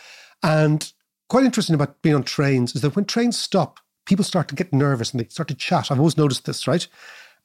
and 0.44 0.92
quite 1.30 1.46
interesting 1.46 1.74
about 1.74 2.00
being 2.04 2.14
on 2.14 2.24
trains 2.24 2.76
is 2.76 2.82
that 2.82 2.96
when 2.96 3.06
trains 3.06 3.40
stop, 3.40 3.80
people 4.06 4.24
start 4.24 4.48
to 4.50 4.56
get 4.56 4.72
nervous 4.72 5.12
and 5.12 5.20
they 5.20 5.28
start 5.30 5.48
to 5.48 5.56
chat. 5.56 5.90
I've 5.92 5.98
always 5.98 6.16
noticed 6.18 6.46
this, 6.46 6.68
right? 6.68 6.88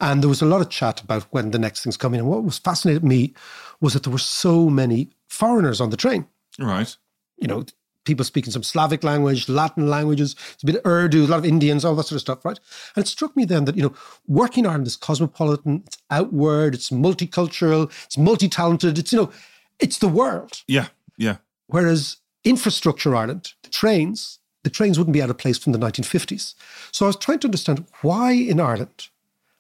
And 0.03 0.21
there 0.21 0.29
was 0.29 0.43
a 0.43 0.47
lot 0.47 0.61
of 0.61 0.69
chat 0.69 1.01
about 1.01 1.23
when 1.31 1.53
the 1.53 1.59
next 1.59 1.83
thing's 1.83 1.97
coming. 1.97 2.21
And 2.21 2.29
what 2.29 2.45
was 2.45 2.59
fascinated 2.59 3.05
me 3.05 3.33
was 3.81 3.95
that 3.95 4.03
there 4.03 4.13
were 4.13 4.19
so 4.19 4.69
many 4.69 5.11
foreigners 5.29 5.81
on 5.81 5.91
the 5.91 5.97
train 5.97 6.27
Right. 6.59 6.95
you 7.39 7.49
know, 7.49 7.65
people 8.05 8.25
speaking 8.25 8.51
some 8.53 8.63
Slavic 8.63 9.05
language, 9.05 9.49
Latin 9.49 9.89
languages, 9.89 10.35
it's 10.53 10.63
a 10.63 10.67
bit 10.67 10.77
of 10.77 10.87
Urdu, 10.87 11.25
a 11.25 11.29
lot 11.29 11.39
of 11.39 11.45
Indians, 11.45 11.85
all 11.85 11.95
that 11.95 12.05
sort 12.05 12.17
of 12.17 12.21
stuff, 12.21 12.45
right? 12.45 12.59
And 12.97 13.05
it 13.05 13.09
struck 13.09 13.37
me 13.37 13.45
then 13.45 13.65
that, 13.65 13.77
you 13.77 13.83
know, 13.83 13.95
working 14.27 14.67
Ireland 14.67 14.87
is 14.87 14.97
cosmopolitan, 14.97 15.85
it's 15.87 15.99
outward, 16.11 16.75
it's 16.75 16.91
multicultural, 16.91 17.91
it's 18.05 18.19
multi-talented, 18.19 18.99
it's, 18.99 19.13
you 19.13 19.21
know, 19.21 19.31
it's 19.79 19.99
the 19.99 20.09
world. 20.09 20.63
Yeah. 20.67 20.89
Yeah. 21.17 21.37
Whereas 21.69 22.17
infrastructure 22.45 23.15
Ireland, 23.15 23.53
the 23.63 23.71
trains, 23.71 24.41
the 24.65 24.71
trains 24.71 24.99
wouldn't 24.99 25.15
be 25.15 25.23
out 25.23 25.31
of 25.31 25.39
place 25.39 25.59
from 25.59 25.73
the 25.73 25.79
1950s. 25.79 26.55
So 26.91 27.07
I 27.07 27.09
was 27.09 27.17
trying 27.17 27.39
to 27.41 27.49
understand 27.49 27.87
why 28.03 28.33
in 28.33 28.61
Ireland, 28.61 29.09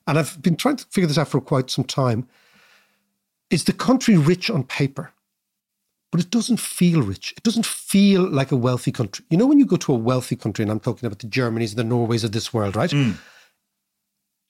and 0.06 0.18
I've 0.18 0.40
been 0.42 0.56
trying 0.56 0.76
to 0.76 0.85
figure 0.87 1.06
this 1.09 1.18
out 1.18 1.28
for 1.28 1.40
quite 1.40 1.71
some 1.71 1.85
time, 1.85 2.28
is 3.50 3.64
the 3.64 3.73
country 3.73 4.16
rich 4.16 4.50
on 4.50 4.64
paper? 4.64 5.12
But 6.11 6.21
it 6.21 6.30
doesn't 6.30 6.61
feel 6.61 7.00
rich. 7.02 7.32
It 7.37 7.42
doesn't 7.42 7.64
feel 7.64 8.28
like 8.28 8.52
a 8.52 8.56
wealthy 8.56 8.92
country. 8.92 9.25
You 9.30 9.38
know, 9.38 9.47
when 9.47 9.59
you 9.59 9.64
go 9.64 9.76
to 9.76 9.94
a 9.94 9.97
wealthy 9.97 10.37
country, 10.37 10.62
and 10.62 10.71
I'm 10.71 10.80
talking 10.80 11.06
about 11.06 11.21
the 11.21 11.26
Germanys 11.26 11.71
and 11.71 11.78
the 11.78 11.85
Norways 11.85 12.23
of 12.25 12.32
this 12.32 12.52
world, 12.52 12.76
right? 12.76 12.90
Mm. 12.90 13.16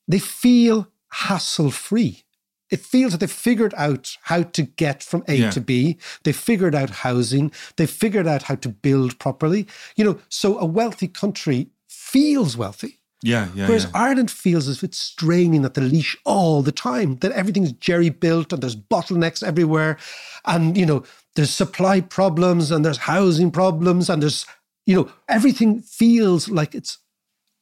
They 0.09 0.19
feel 0.19 0.89
hassle 1.11 1.71
free. 1.71 2.25
It 2.71 2.81
feels 2.81 3.13
that 3.13 3.19
they've 3.19 3.31
figured 3.31 3.75
out 3.77 4.17
how 4.23 4.43
to 4.45 4.63
get 4.63 5.03
from 5.03 5.23
A 5.29 5.35
Yeah. 5.37 5.51
to 5.51 5.61
B. 5.61 5.99
They've 6.25 6.35
figured 6.37 6.75
out 6.75 6.91
housing. 6.91 7.53
They've 7.77 7.89
figured 7.89 8.27
out 8.27 8.45
how 8.45 8.55
to 8.57 8.69
build 8.69 9.19
properly. 9.19 9.69
You 9.95 10.05
know, 10.05 10.19
so 10.29 10.59
a 10.59 10.65
wealthy 10.65 11.07
country 11.07 11.69
feels 11.87 12.57
wealthy. 12.57 12.99
Yeah. 13.23 13.49
Yeah. 13.55 13.67
Whereas 13.69 13.85
yeah. 13.85 13.91
Ireland 13.95 14.31
feels 14.31 14.69
as 14.69 14.79
if 14.79 14.85
it's 14.85 14.99
straining 14.99 15.65
at 15.65 15.75
the 15.75 15.81
leash 15.81 16.17
all 16.25 16.63
the 16.63 16.73
time, 16.73 17.17
that 17.19 17.33
everything's 17.33 17.73
jerry 17.73 18.11
built 18.11 18.53
and 18.53 18.63
there's 18.63 18.77
bottlenecks 18.77 19.43
everywhere. 19.43 19.99
And, 20.45 20.77
you 20.77 20.87
know, 20.87 21.05
there's 21.35 21.51
supply 21.51 22.01
problems 22.01 22.71
and 22.71 22.85
there's 22.85 22.99
housing 22.99 23.51
problems 23.51 24.11
and 24.11 24.23
there's, 24.23 24.47
you 24.87 24.97
know, 24.97 25.13
everything 25.29 25.81
feels 25.81 26.49
like 26.49 26.75
it's 26.75 26.99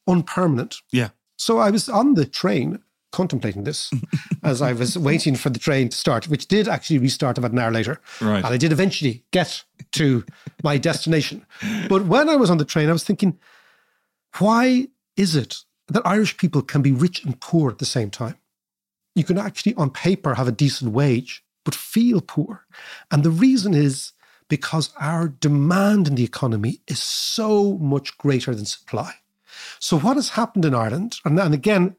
unpermanent. 0.07 0.81
yeah. 0.91 1.09
So 1.37 1.57
I 1.57 1.71
was 1.71 1.89
on 1.89 2.13
the 2.13 2.25
train 2.25 2.79
contemplating 3.11 3.63
this 3.63 3.91
as 4.43 4.61
I 4.61 4.73
was 4.73 4.97
waiting 4.97 5.35
for 5.35 5.49
the 5.49 5.59
train 5.59 5.89
to 5.89 5.97
start, 5.97 6.27
which 6.27 6.47
did 6.47 6.67
actually 6.67 6.99
restart 6.99 7.37
about 7.37 7.51
an 7.51 7.59
hour 7.59 7.71
later. 7.71 7.99
Right. 8.21 8.37
And 8.37 8.47
I 8.47 8.57
did 8.57 8.71
eventually 8.71 9.23
get 9.31 9.63
to 9.93 10.23
my 10.63 10.77
destination. 10.77 11.45
But 11.89 12.05
when 12.05 12.29
I 12.29 12.35
was 12.35 12.49
on 12.49 12.57
the 12.57 12.65
train, 12.65 12.89
I 12.89 12.93
was 12.93 13.03
thinking, 13.03 13.39
why 14.37 14.87
is 15.17 15.35
it 15.35 15.57
that 15.87 16.05
Irish 16.05 16.37
people 16.37 16.61
can 16.61 16.81
be 16.81 16.91
rich 16.91 17.23
and 17.23 17.39
poor 17.39 17.69
at 17.71 17.79
the 17.79 17.85
same 17.85 18.09
time? 18.09 18.37
You 19.15 19.23
can 19.23 19.37
actually, 19.37 19.75
on 19.75 19.89
paper, 19.89 20.35
have 20.35 20.47
a 20.47 20.53
decent 20.53 20.91
wage, 20.91 21.43
but 21.65 21.75
feel 21.75 22.21
poor. 22.21 22.65
And 23.11 23.23
the 23.23 23.31
reason 23.31 23.73
is 23.73 24.13
because 24.47 24.93
our 24.99 25.27
demand 25.27 26.07
in 26.07 26.15
the 26.15 26.23
economy 26.23 26.81
is 26.87 26.99
so 26.99 27.77
much 27.77 28.17
greater 28.17 28.53
than 28.53 28.65
supply. 28.65 29.13
So, 29.79 29.99
what 29.99 30.15
has 30.15 30.29
happened 30.29 30.65
in 30.65 30.75
Ireland, 30.75 31.19
and, 31.25 31.39
and 31.39 31.53
again, 31.53 31.95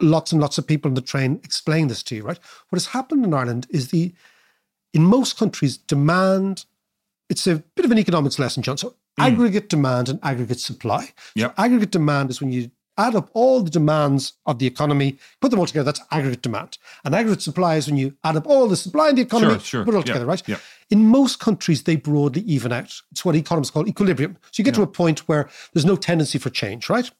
lots 0.00 0.32
and 0.32 0.40
lots 0.40 0.58
of 0.58 0.66
people 0.66 0.90
on 0.90 0.94
the 0.94 1.00
train 1.00 1.40
explain 1.42 1.88
this 1.88 2.02
to 2.04 2.16
you, 2.16 2.22
right? 2.22 2.38
What 2.68 2.76
has 2.76 2.86
happened 2.86 3.24
in 3.24 3.34
Ireland 3.34 3.66
is 3.70 3.88
the, 3.88 4.14
in 4.92 5.02
most 5.02 5.38
countries, 5.38 5.76
demand, 5.76 6.64
it's 7.28 7.46
a 7.46 7.56
bit 7.74 7.84
of 7.84 7.90
an 7.90 7.98
economics 7.98 8.38
lesson, 8.38 8.62
John. 8.62 8.76
So, 8.76 8.94
aggregate 9.18 9.68
demand 9.68 10.08
and 10.08 10.18
aggregate 10.22 10.60
supply. 10.60 11.10
Yep. 11.34 11.54
So 11.56 11.62
aggregate 11.62 11.90
demand 11.90 12.30
is 12.30 12.40
when 12.40 12.52
you 12.52 12.70
add 12.98 13.14
up 13.14 13.28
all 13.34 13.62
the 13.62 13.70
demands 13.70 14.34
of 14.46 14.58
the 14.58 14.66
economy, 14.66 15.18
put 15.40 15.50
them 15.50 15.60
all 15.60 15.66
together, 15.66 15.84
that's 15.84 16.00
aggregate 16.10 16.40
demand. 16.42 16.78
And 17.04 17.14
aggregate 17.14 17.42
supply 17.42 17.76
is 17.76 17.86
when 17.86 17.98
you 17.98 18.16
add 18.24 18.36
up 18.36 18.46
all 18.46 18.66
the 18.68 18.76
supply 18.76 19.10
in 19.10 19.16
the 19.16 19.22
economy, 19.22 19.52
Sure, 19.54 19.60
sure. 19.60 19.84
put 19.84 19.92
it 19.94 19.96
all 19.98 20.02
together, 20.02 20.24
right? 20.24 20.42
yeah. 20.46 20.56
In 20.88 21.04
most 21.06 21.38
countries, 21.38 21.82
they 21.82 21.96
broadly 21.96 22.42
even 22.42 22.72
out. 22.72 22.94
It's 23.12 23.24
what 23.24 23.34
economists 23.36 23.70
call 23.70 23.86
equilibrium. 23.86 24.38
So 24.50 24.60
you 24.60 24.64
get 24.64 24.74
to 24.76 24.82
a 24.82 24.86
point 24.86 25.28
where 25.28 25.48
there's 25.74 25.84
no 25.84 25.96
tendency 25.96 26.38
for 26.38 26.48
change, 26.48 26.88
right? 26.88 27.10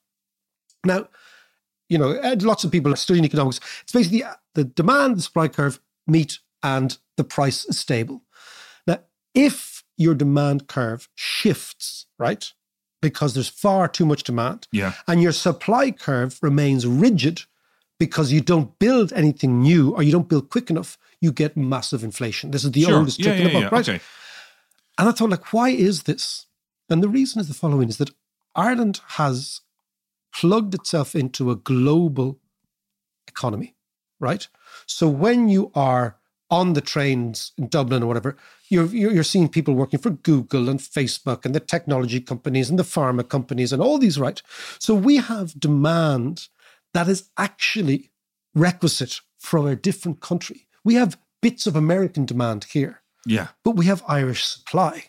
Now, 0.85 1.09
you 1.89 1.99
know, 1.99 2.19
lots 2.41 2.65
of 2.65 2.71
people 2.73 2.93
are 2.93 2.97
studying 2.97 3.25
economics. 3.25 3.61
It's 3.83 3.93
basically 3.93 4.25
uh, 4.25 4.35
the 4.55 4.65
demand, 4.65 5.19
the 5.19 5.23
supply 5.23 5.49
curve 5.49 5.79
meet, 6.07 6.39
and 6.63 6.97
the 7.17 7.25
price 7.25 7.65
is 7.67 7.79
stable. 7.79 8.23
Now, 8.87 9.01
if 9.35 9.85
your 9.97 10.15
demand 10.15 10.69
curve 10.69 11.09
shifts, 11.15 12.07
right, 12.19 12.53
because 13.01 13.35
there's 13.35 13.49
far 13.49 13.89
too 13.89 14.07
much 14.07 14.23
demand, 14.25 14.67
Yeah. 14.73 14.95
and 15.07 15.23
your 15.23 15.33
supply 15.33 15.91
curve 15.91 16.39
remains 16.43 16.87
rigid 16.87 17.43
because 17.99 18.31
you 18.33 18.41
don't 18.41 18.79
build 18.79 19.13
anything 19.15 19.61
new 19.63 19.95
or 19.95 20.03
you 20.03 20.13
don't 20.13 20.29
build 20.29 20.51
quick 20.51 20.69
enough, 20.71 20.99
you 21.21 21.33
get 21.33 21.57
massive 21.57 22.05
inflation. 22.05 22.51
This 22.51 22.65
is 22.65 22.73
the 22.73 22.83
Sure. 22.83 22.99
oldest 22.99 23.19
Yeah. 23.19 23.25
trick 23.25 23.39
in 23.39 23.45
the 23.47 23.53
book, 23.53 23.63
yeah. 23.63 23.69
right? 23.73 23.89
Okay. 23.89 24.01
And 24.99 25.09
I 25.09 25.13
thought, 25.13 25.31
like, 25.31 25.53
why 25.53 25.71
is 25.71 26.03
this? 26.03 26.47
And 26.91 27.03
the 27.03 27.09
reason 27.09 27.41
is 27.41 27.49
the 27.49 27.55
following 27.55 27.89
is 27.89 27.97
that 27.99 28.11
Ireland 28.55 29.01
has 29.09 29.61
plugged 30.33 30.75
itself 30.75 31.15
into 31.15 31.51
a 31.51 31.57
global 31.57 32.39
economy, 33.29 33.75
right? 34.21 34.47
So 34.87 35.09
when 35.09 35.49
you 35.49 35.71
are 35.75 36.19
on 36.51 36.75
the 36.75 36.81
trains 36.81 37.53
in 37.59 37.69
Dublin 37.69 38.03
or 38.03 38.07
whatever, 38.07 38.37
you're, 38.69 38.87
you're 38.87 39.25
seeing 39.25 39.49
people 39.49 39.75
working 39.75 39.99
for 39.99 40.11
Google 40.11 40.69
and 40.69 40.79
Facebook 40.81 41.45
and 41.45 41.55
the 41.55 41.61
technology 41.61 42.21
companies 42.21 42.71
and 42.71 42.79
the 42.79 42.83
pharma 42.85 43.29
companies 43.29 43.73
and 43.73 43.83
all 43.83 43.99
these, 43.99 44.19
right? 44.19 44.41
So 44.79 44.95
we 44.95 45.17
have 45.17 45.59
demand 45.59 46.49
that 46.95 47.09
is 47.09 47.31
actually 47.37 48.11
requisite 48.55 49.21
from 49.39 49.67
a 49.67 49.77
different 49.77 50.21
country. 50.21 50.67
We 50.85 50.95
have 50.95 51.19
bits 51.43 51.67
of 51.67 51.77
American 51.77 52.25
demand 52.27 52.65
here 52.73 53.03
Yeah. 53.27 53.49
but 53.65 53.73
we 53.77 53.87
have 53.87 54.03
Irish 54.09 54.45
supply. 54.45 55.07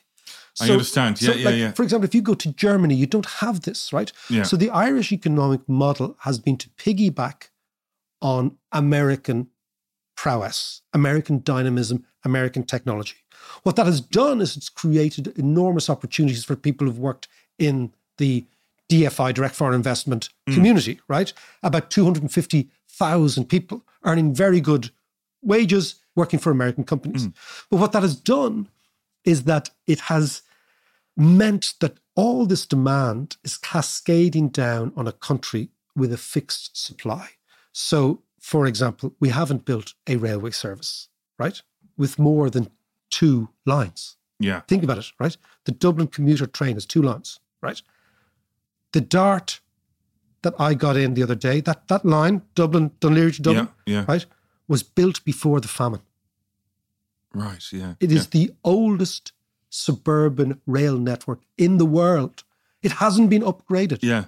I 0.59 0.71
understand. 0.71 1.21
Yeah, 1.21 1.33
yeah, 1.35 1.49
yeah. 1.49 1.71
For 1.71 1.83
example, 1.83 2.05
if 2.05 2.15
you 2.15 2.21
go 2.23 2.33
to 2.33 2.51
Germany, 2.51 2.95
you 2.95 3.05
don't 3.05 3.27
have 3.27 3.61
this, 3.61 3.93
right? 3.93 4.11
Yeah. 4.27 4.41
So 4.41 4.57
the 4.57 4.71
Irish 4.71 5.11
economic 5.11 5.61
model 5.69 6.17
has 6.21 6.39
been 6.39 6.57
to 6.57 6.69
piggyback 6.69 7.49
on 8.23 8.57
American 8.71 9.49
prowess, 10.17 10.81
American 10.93 11.41
dynamism, 11.43 12.03
American 12.25 12.63
technology. 12.63 13.15
What 13.63 13.75
that 13.77 13.85
has 13.85 14.01
done 14.01 14.41
is 14.41 14.57
it's 14.57 14.67
created 14.67 15.27
enormous 15.37 15.89
opportunities 15.89 16.43
for 16.43 16.55
people 16.57 16.85
who've 16.87 16.99
worked 16.99 17.27
in 17.57 17.93
the 18.17 18.45
DFI, 18.89 19.33
direct 19.33 19.55
foreign 19.55 19.75
investment 19.75 20.29
Mm. 20.49 20.55
community, 20.55 20.99
right? 21.07 21.31
About 21.63 21.89
250,000 21.91 23.45
people 23.45 23.85
earning 24.03 24.33
very 24.33 24.59
good 24.59 24.91
wages 25.41 25.95
working 26.15 26.39
for 26.39 26.51
American 26.51 26.83
companies. 26.83 27.27
But 27.69 27.77
what 27.79 27.91
that 27.91 28.01
has 28.01 28.15
done 28.15 28.67
is 29.23 29.43
that 29.43 29.69
it 29.85 29.99
has 30.01 30.41
meant 31.15 31.73
that 31.79 31.97
all 32.15 32.45
this 32.47 32.65
demand 32.65 33.37
is 33.43 33.57
cascading 33.57 34.49
down 34.49 34.91
on 34.95 35.07
a 35.07 35.11
country 35.11 35.69
with 35.95 36.11
a 36.11 36.17
fixed 36.17 36.75
supply. 36.75 37.29
So 37.71 38.23
for 38.47 38.65
example, 38.65 39.13
we 39.19 39.27
haven't 39.29 39.65
built 39.65 39.93
a 40.07 40.15
railway 40.15 40.51
service, 40.51 41.09
right? 41.37 41.61
With 41.97 42.17
more 42.17 42.49
than 42.49 42.69
two 43.09 43.49
lines. 43.65 44.15
Yeah. 44.39 44.61
Think 44.69 44.83
about 44.83 44.99
it, 44.99 45.11
right? 45.19 45.35
The 45.65 45.73
Dublin 45.73 46.07
commuter 46.07 46.47
train 46.47 46.75
has 46.75 46.85
two 46.85 47.01
lines, 47.01 47.41
right? 47.61 47.81
The 48.93 49.01
Dart 49.01 49.59
that 50.43 50.53
I 50.57 50.75
got 50.75 50.95
in 50.95 51.13
the 51.13 51.23
other 51.23 51.35
day, 51.35 51.59
that, 51.61 51.89
that 51.89 52.05
line, 52.05 52.41
Dublin, 52.55 52.91
Dún 53.01 53.15
Laoghaire 53.15 53.35
to 53.35 53.41
Dublin, 53.41 53.67
Yeah, 53.85 53.93
yeah. 53.95 54.05
right, 54.07 54.25
was 54.67 54.81
built 54.81 55.25
before 55.25 55.59
the 55.59 55.67
famine. 55.67 56.03
Right. 57.33 57.65
Yeah. 57.73 57.95
It 57.99 58.11
is 58.13 58.27
the 58.27 58.51
oldest 58.63 59.33
suburban 59.69 60.61
rail 60.65 60.97
network 60.97 61.41
in 61.57 61.77
the 61.79 61.85
world. 61.85 62.45
It 62.81 62.93
hasn't 62.93 63.29
been 63.29 63.41
upgraded, 63.43 63.99
Yeah. 64.01 64.25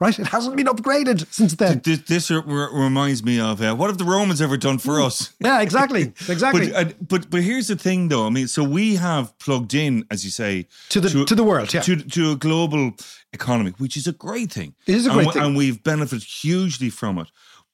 Right? 0.00 0.18
It 0.18 0.26
hasn't 0.26 0.56
been 0.56 0.66
upgraded 0.66 1.26
since 1.32 1.54
then. 1.54 1.80
This, 1.84 2.00
this 2.00 2.30
reminds 2.30 3.22
me 3.24 3.40
of 3.40 3.60
uh, 3.62 3.74
what 3.74 3.88
have 3.88 3.98
the 3.98 4.04
Romans 4.04 4.40
ever 4.42 4.56
done 4.56 4.78
for 4.78 5.00
us? 5.00 5.32
Yeah, 5.40 5.60
exactly, 5.60 6.02
exactly. 6.28 6.70
But, 6.70 6.86
uh, 6.86 6.92
but 7.08 7.30
but 7.30 7.42
here's 7.42 7.68
the 7.68 7.76
thing, 7.76 8.08
though. 8.08 8.26
I 8.26 8.30
mean, 8.30 8.48
so 8.48 8.62
we 8.64 8.96
have 8.96 9.36
plugged 9.38 9.74
in, 9.74 10.04
as 10.10 10.24
you 10.24 10.30
say, 10.30 10.66
To 10.90 11.00
the- 11.00 11.24
to 11.24 11.34
the 11.34 11.44
world, 11.44 11.72
yeah. 11.74 11.82
to 11.82 11.96
to 11.96 12.32
a 12.32 12.36
global 12.36 12.92
economy, 13.32 13.72
which 13.78 13.96
is 13.96 14.06
a 14.06 14.12
great 14.12 14.52
thing. 14.52 14.74
It 14.86 14.94
is 14.94 15.06
a 15.06 15.10
And 15.10 15.16
great 15.16 15.26
we- 15.26 15.32
thing. 15.32 15.42
and 15.42 15.56
we've 15.56 15.82
benefited 15.82 16.24
hugely 16.42 16.90
from 16.90 17.18
it. 17.18 17.28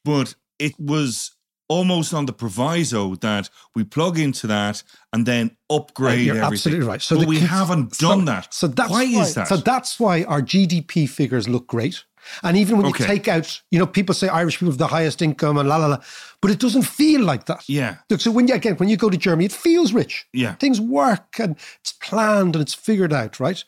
But 0.05 0.35
it 0.59 0.75
was 0.79 1.31
almost 1.69 2.13
on 2.13 2.27
the 2.27 2.33
proviso 2.33 3.15
that 3.17 3.49
we 3.75 3.85
plug 3.85 4.19
into 4.19 4.47
that 4.47 4.83
and 5.13 5.25
then 5.27 5.57
upgrade 5.71 6.27
You're 6.27 6.37
everything. 6.37 6.53
absolutely 6.75 6.87
right. 6.87 7.01
So 7.03 7.15
but 7.17 7.23
the 7.23 7.29
we 7.29 7.39
haven't 7.41 7.95
so- 7.95 8.09
done 8.09 8.25
that. 8.27 8.53
So 8.53 8.67
that's 8.69 8.91
why, 8.91 9.07
why 9.07 9.23
is 9.23 9.35
that? 9.35 9.49
So 9.49 9.57
that's 9.57 9.99
why 9.99 10.25
our 10.25 10.43
GDP 10.43 11.09
figures 11.09 11.49
look 11.49 11.67
great. 11.69 12.05
And 12.43 12.57
even 12.57 12.77
when 12.77 12.87
Okay. 12.87 13.03
you 13.05 13.09
take 13.09 13.29
out, 13.29 13.61
you 13.71 13.79
know, 13.79 13.87
people 13.87 14.15
say 14.15 14.29
Irish 14.29 14.59
people 14.59 14.71
have 14.73 14.79
the 14.79 14.87
highest 14.87 15.23
income 15.23 15.59
and 15.59 15.69
la 15.69 15.77
la 15.77 15.87
la, 15.87 15.99
but 16.41 16.51
it 16.51 16.59
doesn't 16.61 16.83
feel 16.83 17.23
like 17.23 17.47
that. 17.47 17.65
yeah, 17.69 17.97
Look, 18.11 18.21
so 18.21 18.31
when 18.31 18.49
you 18.49 18.55
again 18.55 18.77
when 18.77 18.89
you 18.89 18.97
go 18.97 19.11
to 19.11 19.17
Germany, 19.17 19.47
it 19.47 19.53
feels 19.53 19.93
rich. 19.93 20.27
Yeah. 20.33 20.55
Things 20.57 20.81
work 20.81 21.39
and 21.39 21.57
it's 21.81 21.93
planned 21.93 22.55
and 22.57 22.63
it's 22.63 22.75
figured 22.75 23.13
out, 23.13 23.41
right? 23.41 23.65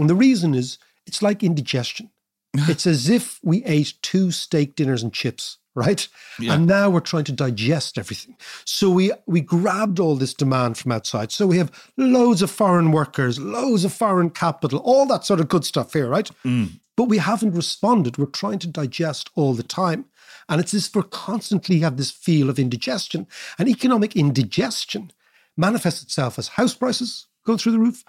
And 0.00 0.08
the 0.10 0.14
reason 0.14 0.54
is 0.54 0.78
it's 1.06 1.22
like 1.22 1.42
indigestion. 1.42 2.10
it's 2.68 2.86
as 2.86 3.08
if 3.08 3.38
we 3.42 3.64
ate 3.64 3.94
two 4.02 4.30
steak 4.30 4.74
dinners 4.76 5.02
and 5.02 5.12
chips, 5.12 5.58
right? 5.74 6.06
Yeah. 6.38 6.54
And 6.54 6.66
now 6.66 6.90
we're 6.90 7.00
trying 7.00 7.24
to 7.24 7.32
digest 7.32 7.98
everything. 7.98 8.36
So 8.64 8.90
we 8.90 9.12
we 9.26 9.40
grabbed 9.40 9.98
all 9.98 10.16
this 10.16 10.34
demand 10.34 10.78
from 10.78 10.92
outside. 10.92 11.32
So 11.32 11.46
we 11.46 11.58
have 11.58 11.90
loads 11.96 12.42
of 12.42 12.50
foreign 12.50 12.92
workers, 12.92 13.38
loads 13.38 13.84
of 13.84 13.92
foreign 13.92 14.30
capital, 14.30 14.80
all 14.80 15.06
that 15.06 15.24
sort 15.24 15.40
of 15.40 15.48
good 15.48 15.64
stuff 15.64 15.92
here, 15.92 16.08
right? 16.08 16.30
Mm. 16.44 16.80
But 16.96 17.08
we 17.08 17.18
haven't 17.18 17.52
responded. 17.52 18.18
We're 18.18 18.26
trying 18.26 18.58
to 18.60 18.66
digest 18.66 19.30
all 19.34 19.54
the 19.54 19.62
time. 19.62 20.06
And 20.48 20.60
it's 20.60 20.72
this 20.72 20.94
we're 20.94 21.02
constantly 21.04 21.78
have 21.80 21.96
this 21.96 22.10
feel 22.10 22.50
of 22.50 22.58
indigestion. 22.58 23.26
And 23.58 23.68
economic 23.68 24.16
indigestion 24.16 25.12
manifests 25.56 26.02
itself 26.02 26.38
as 26.38 26.48
house 26.48 26.74
prices 26.74 27.26
go 27.44 27.56
through 27.56 27.72
the 27.72 27.78
roof, 27.78 28.04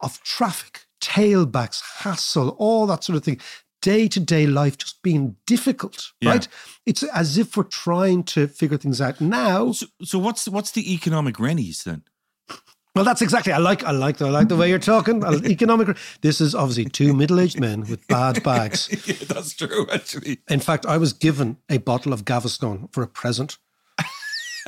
of 0.00 0.20
traffic, 0.22 0.86
tailbacks, 1.00 1.82
hassle, 1.98 2.50
all 2.58 2.86
that 2.86 3.04
sort 3.04 3.16
of 3.16 3.24
thing. 3.24 3.40
Day 3.82 4.08
to 4.08 4.20
day 4.20 4.46
life 4.46 4.78
just 4.78 5.02
being 5.02 5.36
difficult, 5.46 6.12
Yeah. 6.20 6.30
right? 6.30 6.48
It's 6.86 7.02
as 7.02 7.36
if 7.36 7.56
we're 7.56 7.64
trying 7.64 8.24
to 8.24 8.46
figure 8.48 8.78
things 8.78 9.00
out 9.00 9.20
now. 9.20 9.72
So, 9.72 9.86
so 10.02 10.18
what's 10.18 10.48
what's 10.48 10.70
the 10.70 10.94
economic 10.94 11.38
rennies 11.38 11.82
then? 11.84 12.02
Well, 12.94 13.04
that's 13.06 13.22
exactly. 13.22 13.52
I 13.54 13.58
like. 13.58 13.84
I 13.84 13.90
like. 13.90 14.20
I 14.22 14.28
like 14.28 14.48
the 14.48 14.56
way 14.56 14.68
you're 14.68 14.78
talking. 14.78 15.24
Economic. 15.46 15.96
This 16.20 16.40
is 16.42 16.54
obviously 16.54 16.84
two 16.84 17.14
middle-aged 17.14 17.58
men 17.58 17.80
with 17.88 18.06
bad 18.06 18.42
bags. 18.42 18.88
yeah, 19.08 19.14
that's 19.28 19.54
true. 19.54 19.86
Actually, 19.90 20.38
In 20.50 20.60
fact, 20.60 20.84
I 20.86 20.98
was 20.98 21.12
given 21.14 21.56
a 21.70 21.78
bottle 21.78 22.12
of 22.12 22.24
Gaviscon 22.26 22.92
for 22.92 23.02
a 23.02 23.06
present 23.08 23.56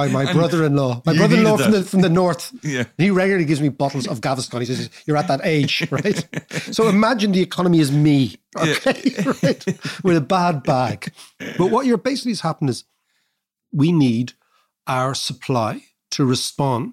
by 0.00 0.08
my 0.08 0.32
brother-in-law. 0.38 1.02
My 1.06 1.14
brother-in-law 1.16 1.56
from 1.58 1.72
the 1.72 1.82
from 1.82 2.00
the 2.02 2.08
north. 2.08 2.44
Yeah. 2.62 2.84
He 2.98 3.10
regularly 3.10 3.44
gives 3.44 3.60
me 3.60 3.68
bottles 3.70 4.06
of 4.08 4.20
Gaviscon. 4.20 4.60
He 4.60 4.66
says, 4.66 4.88
"You're 5.06 5.16
at 5.22 5.28
that 5.28 5.40
age, 5.44 5.74
right?" 5.96 6.18
so 6.76 6.88
imagine 6.88 7.32
the 7.32 7.42
economy 7.50 7.80
is 7.80 7.90
me, 7.92 8.36
okay, 8.56 9.00
right, 9.42 9.64
with 10.06 10.16
a 10.16 10.26
bad 10.38 10.62
bag. 10.62 11.12
But 11.58 11.68
what 11.70 11.86
you're 11.86 11.98
basically 12.10 12.32
has 12.32 12.40
happened 12.40 12.70
is 12.70 12.84
we 13.72 13.92
need 13.92 14.32
our 14.86 15.14
supply 15.14 15.72
to 16.12 16.24
respond. 16.24 16.92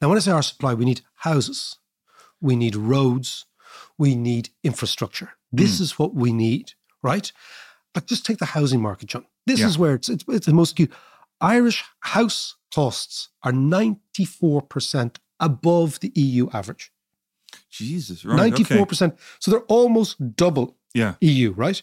Now, 0.00 0.08
when 0.08 0.18
I 0.18 0.20
say 0.20 0.32
our 0.32 0.42
supply, 0.42 0.74
we 0.74 0.84
need 0.84 1.00
houses, 1.30 1.76
we 2.40 2.54
need 2.56 2.76
roads, 2.76 3.46
we 3.98 4.14
need 4.14 4.50
infrastructure. 4.62 5.30
This 5.52 5.80
is 5.80 5.98
what 5.98 6.14
we 6.14 6.32
need, 6.32 6.72
right? 7.02 7.30
Like, 7.94 8.06
just 8.06 8.26
take 8.26 8.38
the 8.38 8.46
housing 8.56 8.80
market, 8.82 9.08
John. 9.08 9.24
This 9.46 9.60
Yeah. 9.60 9.68
is 9.68 9.78
where 9.78 9.94
it's, 9.94 10.08
it's, 10.08 10.24
it's 10.28 10.46
the 10.46 10.52
most 10.52 10.72
acute. 10.72 10.92
Irish 11.40 11.84
house 12.00 12.56
costs 12.74 13.28
are 13.42 13.52
94% 13.52 15.16
above 15.40 16.00
the 16.00 16.12
EU 16.14 16.48
average. 16.52 16.92
Jesus, 17.70 18.24
right? 18.24 18.52
94%. 18.52 19.02
Okay. 19.02 19.16
So 19.38 19.50
they're 19.50 19.60
almost 19.60 20.36
double 20.36 20.76
Yeah, 20.94 21.14
EU, 21.20 21.52
right? 21.52 21.82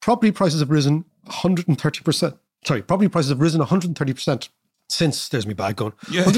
Property 0.00 0.32
prices 0.32 0.60
have 0.60 0.70
risen 0.70 1.04
130%. 1.28 2.38
Sorry, 2.64 2.82
property 2.82 3.08
prices 3.08 3.30
have 3.30 3.40
risen 3.40 3.60
130% 3.60 4.48
since, 4.88 5.28
there's 5.28 5.46
me 5.46 5.54
bag 5.54 5.76
going. 5.76 5.92
Yeah. 6.10 6.24
give 6.30 6.34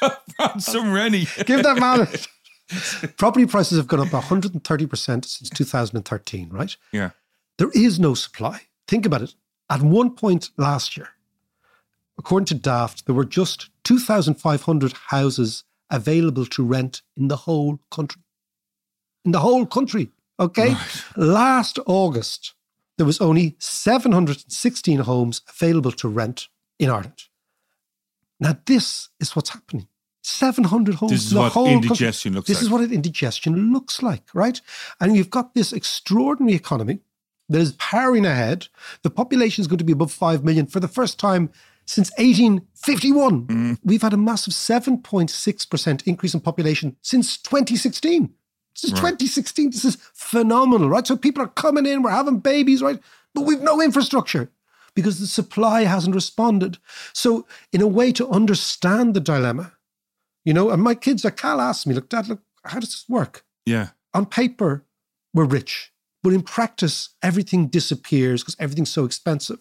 that 0.00 0.22
man 0.38 0.60
some 0.60 0.92
rennie. 0.92 1.26
Give 1.46 1.62
that 1.62 1.78
man. 1.78 2.06
property 3.16 3.46
prices 3.46 3.78
have 3.78 3.86
gone 3.86 4.00
up 4.00 4.08
130% 4.08 5.24
since 5.24 5.50
2013, 5.50 6.48
right? 6.50 6.76
Yeah, 6.92 7.10
There 7.58 7.70
is 7.74 7.98
no 7.98 8.14
supply. 8.14 8.62
Think 8.86 9.06
about 9.06 9.22
it. 9.22 9.34
At 9.72 9.80
one 9.80 10.10
point 10.10 10.50
last 10.58 10.98
year, 10.98 11.08
according 12.18 12.44
to 12.46 12.54
Daft, 12.54 13.06
there 13.06 13.14
were 13.14 13.24
just 13.24 13.70
2,500 13.84 14.92
houses 15.06 15.64
available 15.88 16.44
to 16.44 16.62
rent 16.62 17.00
in 17.16 17.28
the 17.28 17.36
whole 17.36 17.80
country. 17.90 18.20
In 19.24 19.32
the 19.32 19.38
whole 19.40 19.64
country. 19.64 20.10
Okay. 20.38 20.76
Last 21.16 21.78
August, 21.86 22.52
there 22.98 23.06
was 23.06 23.18
only 23.22 23.56
716 23.58 24.98
homes 24.98 25.40
available 25.48 25.92
to 25.92 26.08
rent 26.08 26.48
in 26.78 26.90
Ireland. 26.90 27.22
Now, 28.40 28.58
this 28.66 29.08
is 29.20 29.34
what's 29.34 29.50
happening. 29.50 29.88
700 30.22 30.96
homes. 30.96 31.12
This 31.12 31.24
is 31.24 31.32
in 31.32 31.36
the 31.36 31.42
what 31.44 31.52
country. 31.52 31.72
indigestion 31.72 32.34
looks 32.34 32.46
This 32.46 32.58
like. 32.58 32.62
is 32.64 32.70
what 32.70 32.82
an 32.82 32.92
indigestion 32.92 33.72
looks 33.72 34.02
like, 34.02 34.24
right? 34.34 34.60
And 35.00 35.16
you've 35.16 35.30
got 35.30 35.54
this 35.54 35.72
extraordinary 35.72 36.56
economy 36.56 37.00
that 37.52 37.60
is 37.60 37.72
powering 37.72 38.26
ahead. 38.26 38.68
The 39.02 39.10
population 39.10 39.62
is 39.62 39.68
going 39.68 39.78
to 39.78 39.84
be 39.84 39.92
above 39.92 40.12
5 40.12 40.44
million 40.44 40.66
for 40.66 40.80
the 40.80 40.88
first 40.88 41.18
time 41.18 41.50
since 41.86 42.10
1851. 42.18 43.46
Mm. 43.46 43.78
We've 43.84 44.02
had 44.02 44.12
a 44.12 44.16
massive 44.16 44.54
7.6% 44.54 46.06
increase 46.06 46.34
in 46.34 46.40
population 46.40 46.96
since 47.02 47.36
2016. 47.38 48.32
This 48.74 48.84
is 48.84 48.90
2016. 48.92 49.70
This 49.70 49.84
is 49.84 49.96
phenomenal, 50.14 50.88
right? 50.88 51.06
So 51.06 51.16
people 51.16 51.42
are 51.42 51.48
coming 51.48 51.86
in, 51.86 52.02
we're 52.02 52.10
having 52.10 52.38
babies, 52.38 52.82
right? 52.82 52.98
But 53.34 53.42
we've 53.42 53.60
no 53.60 53.80
infrastructure 53.80 54.50
because 54.94 55.20
the 55.20 55.26
supply 55.26 55.82
hasn't 55.84 56.14
responded. 56.14 56.78
So, 57.12 57.46
in 57.72 57.80
a 57.80 57.86
way 57.86 58.12
to 58.12 58.28
understand 58.28 59.14
the 59.14 59.20
dilemma, 59.20 59.72
you 60.44 60.52
know, 60.52 60.70
and 60.70 60.82
my 60.82 60.94
kids, 60.94 61.24
like 61.24 61.36
Cal 61.36 61.60
asked 61.60 61.86
me, 61.86 61.94
look, 61.94 62.08
Dad, 62.08 62.28
look, 62.28 62.40
how 62.64 62.78
does 62.80 62.90
this 62.90 63.04
work? 63.08 63.44
yeah, 63.64 63.88
On 64.12 64.26
paper, 64.26 64.84
we're 65.32 65.44
rich, 65.44 65.91
but 66.22 66.32
in 66.32 66.42
practice, 66.42 67.10
everything 67.22 67.66
disappears 67.66 68.42
because 68.42 68.56
everything's 68.58 68.92
so 68.92 69.04
expensive. 69.04 69.58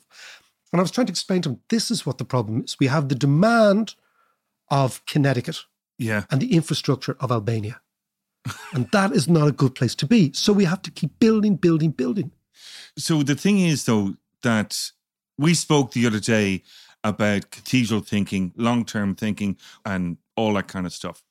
And 0.72 0.80
I 0.80 0.84
was 0.84 0.92
trying 0.92 1.08
to 1.08 1.12
explain 1.12 1.42
to 1.44 1.50
him, 1.50 1.60
this 1.70 1.92
is 1.92 2.06
what 2.06 2.18
the 2.18 2.26
problem 2.26 2.64
is. 2.64 2.78
We 2.80 2.88
have 2.88 3.10
the 3.10 3.16
demand 3.16 3.96
of 4.70 5.06
Connecticut 5.06 5.60
yeah. 5.98 6.24
and 6.30 6.42
the 6.42 6.54
infrastructure 6.54 7.18
of 7.20 7.32
Albania. 7.32 7.82
and 8.74 8.90
that 8.92 9.12
is 9.12 9.28
not 9.28 9.48
a 9.48 9.52
good 9.52 9.76
place 9.76 9.96
to 9.96 10.06
be. 10.06 10.32
So 10.34 10.54
we 10.54 10.66
have 10.66 10.82
to 10.84 10.92
keep 10.92 11.20
building, 11.20 11.56
building, 11.56 11.92
building. 11.92 12.32
So 12.98 13.24
the 13.24 13.36
thing 13.36 13.60
is, 13.60 13.86
though, 13.86 14.16
that 14.44 14.92
we 15.38 15.54
spoke 15.54 15.92
the 15.92 16.06
other 16.08 16.20
day 16.20 16.64
about 17.04 17.52
cathedral 17.52 18.02
thinking, 18.02 18.54
long 18.56 18.86
term 18.86 19.16
thinking, 19.16 19.58
and 19.86 20.18
all 20.36 20.54
that 20.54 20.68
kind 20.68 20.86
of 20.86 20.94
stuff. 20.94 21.24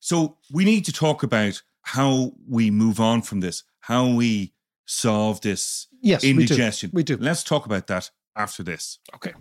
So 0.00 0.36
we 0.52 0.64
need 0.64 0.84
to 0.84 0.92
talk 0.92 1.22
about 1.22 1.62
how 1.82 2.32
we 2.48 2.70
move 2.70 3.00
on 3.00 3.22
from 3.22 3.40
this, 3.40 3.62
how 3.80 4.08
we 4.08 4.52
solve 4.86 5.40
this 5.42 5.88
Yes, 6.00 6.22
we 6.22 6.32
do. 6.32 6.40
indigestion. 6.40 6.90
We 6.92 7.02
do. 7.02 7.16
Let's 7.16 7.42
talk 7.44 7.66
about 7.66 7.86
that 7.88 8.10
after 8.34 8.62
this. 8.62 8.98
Okay. 9.14 9.32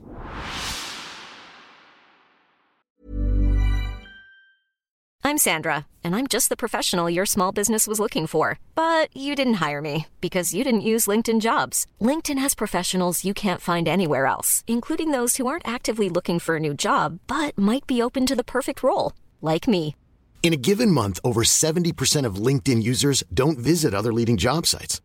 I'm 5.24 5.40
Sandra, 5.40 5.88
and 6.04 6.16
I'm 6.16 6.28
just 6.28 6.50
the 6.50 6.56
professional 6.56 7.10
your 7.10 7.26
small 7.26 7.52
business 7.52 7.88
was 7.88 8.00
looking 8.00 8.28
for. 8.28 8.60
But 8.76 9.10
you 9.18 9.34
didn't 9.36 9.56
hire 9.56 9.82
me 9.82 10.06
because 10.22 10.54
you 10.54 10.64
didn't 10.64 10.82
use 10.82 11.08
LinkedIn 11.08 11.42
jobs. 11.42 11.88
LinkedIn 12.00 12.38
has 12.38 12.54
professionals 12.54 13.26
you 13.26 13.34
can't 13.34 13.62
find 13.62 13.88
anywhere 13.88 14.28
else, 14.28 14.64
including 14.68 15.10
those 15.12 15.38
who 15.38 15.48
aren't 15.48 15.68
actively 15.68 16.10
looking 16.10 16.38
for 16.40 16.58
a 16.58 16.60
new 16.60 16.74
job 16.76 17.20
but 17.28 17.58
might 17.58 17.88
be 17.88 18.02
open 18.04 18.26
to 18.28 18.36
the 18.36 18.44
perfect 18.44 18.84
role, 18.84 19.14
like 19.42 19.68
me. 19.68 19.96
In 20.44 20.54
a 20.54 20.58
given 20.58 20.92
month, 20.92 21.20
over 21.24 21.42
70% 21.42 22.26
of 22.28 22.36
LinkedIn 22.36 22.84
users 22.84 23.24
don't 23.34 23.58
visit 23.58 23.96
other 23.96 24.14
leading 24.14 24.38
job 24.38 24.68
sites. 24.68 25.02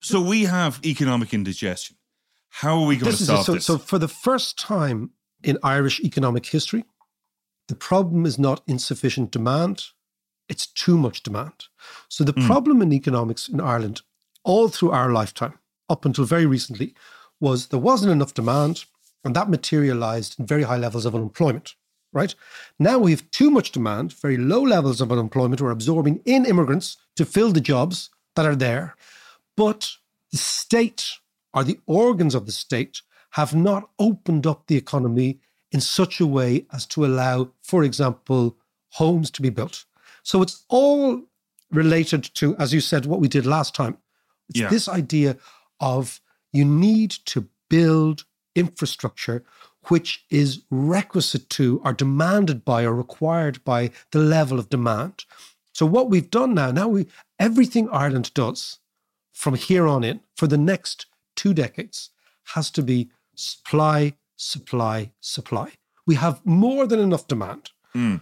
So 0.00 0.20
we 0.20 0.44
have 0.44 0.80
economic 0.84 1.32
indigestion. 1.32 1.96
How 2.48 2.78
are 2.80 2.86
we 2.86 2.96
going 2.96 3.12
This 3.12 3.20
to 3.20 3.26
solve 3.26 3.46
so, 3.46 3.54
this? 3.54 3.66
so 3.66 3.78
for 3.78 3.98
the 3.98 4.08
first 4.08 4.58
time 4.58 5.10
in 5.42 5.58
Irish 5.62 6.00
economic 6.00 6.46
history, 6.46 6.84
the 7.68 7.74
problem 7.74 8.26
is 8.26 8.38
not 8.38 8.62
insufficient 8.66 9.30
demand, 9.30 9.84
it's 10.48 10.66
too 10.66 10.98
much 10.98 11.22
demand. 11.22 11.64
So 12.08 12.24
the 12.24 12.34
Mm. 12.34 12.46
problem 12.46 12.82
in 12.82 12.92
economics 12.92 13.48
in 13.48 13.60
Ireland 13.60 14.02
all 14.44 14.68
through 14.68 14.90
our 14.90 15.12
lifetime, 15.12 15.58
up 15.88 16.04
until 16.04 16.24
very 16.24 16.46
recently, 16.46 16.94
was 17.40 17.68
there 17.68 17.78
wasn't 17.78 18.12
enough 18.12 18.34
demand, 18.34 18.84
and 19.24 19.36
that 19.36 19.48
materialized 19.48 20.38
in 20.38 20.46
very 20.46 20.64
high 20.64 20.76
levels 20.78 21.06
of 21.06 21.14
unemployment. 21.14 21.76
Right 22.12 22.34
now, 22.78 22.98
we 22.98 23.12
have 23.12 23.30
too 23.30 23.50
much 23.50 23.70
demand, 23.72 24.12
very 24.12 24.36
low 24.36 24.60
levels 24.62 25.00
of 25.00 25.10
unemployment. 25.12 25.60
We're 25.60 25.70
absorbing 25.70 26.20
in 26.24 26.44
immigrants 26.44 26.96
to 27.16 27.24
fill 27.24 27.52
the 27.52 27.60
jobs 27.60 28.10
that 28.34 28.46
are 28.46 28.56
there, 28.56 28.96
but 29.56 29.90
the 30.30 30.38
state 30.38 31.04
or 31.54 31.64
the 31.64 31.78
organs 31.86 32.34
of 32.34 32.46
the 32.46 32.52
state 32.52 33.02
have 33.30 33.54
not 33.54 33.90
opened 33.98 34.46
up 34.46 34.66
the 34.66 34.76
economy 34.76 35.38
in 35.70 35.80
such 35.80 36.20
a 36.20 36.26
way 36.26 36.66
as 36.72 36.86
to 36.86 37.04
allow, 37.04 37.50
for 37.62 37.82
example, 37.82 38.56
homes 38.90 39.30
to 39.30 39.42
be 39.42 39.50
built. 39.50 39.84
So 40.22 40.42
it's 40.42 40.64
all 40.68 41.22
related 41.70 42.24
to, 42.34 42.54
as 42.56 42.72
you 42.74 42.80
said, 42.80 43.06
what 43.06 43.20
we 43.20 43.28
did 43.28 43.46
last 43.46 43.74
time. 43.74 43.96
It's 44.48 44.60
Yeah. 44.60 44.68
this 44.68 44.88
idea 44.88 45.38
of 45.80 46.20
you 46.52 46.64
need 46.64 47.10
to 47.26 47.48
build 47.68 48.24
infrastructure 48.54 49.42
which 49.88 50.24
is 50.30 50.62
requisite 50.70 51.48
to 51.50 51.80
or 51.84 51.92
demanded 51.92 52.64
by 52.64 52.84
or 52.84 52.94
required 52.94 53.64
by 53.64 53.90
the 54.12 54.18
level 54.18 54.58
of 54.58 54.68
demand. 54.68 55.24
So 55.72 55.86
what 55.86 56.08
we've 56.10 56.30
done 56.30 56.54
now, 56.54 56.70
now 56.70 56.86
we 56.88 57.06
everything 57.42 57.88
Ireland 57.90 58.32
does 58.34 58.78
from 59.32 59.54
here 59.56 59.86
on 59.88 60.04
in 60.04 60.20
for 60.36 60.46
the 60.46 60.56
next 60.56 61.06
two 61.34 61.52
decades 61.52 62.10
has 62.54 62.70
to 62.70 62.82
be 62.82 63.10
supply, 63.34 64.14
supply, 64.36 65.10
supply. 65.20 65.72
We 66.06 66.14
have 66.14 66.40
more 66.46 66.86
than 66.86 67.00
enough 67.00 67.26
demand. 67.26 67.70
Mm. 67.96 68.20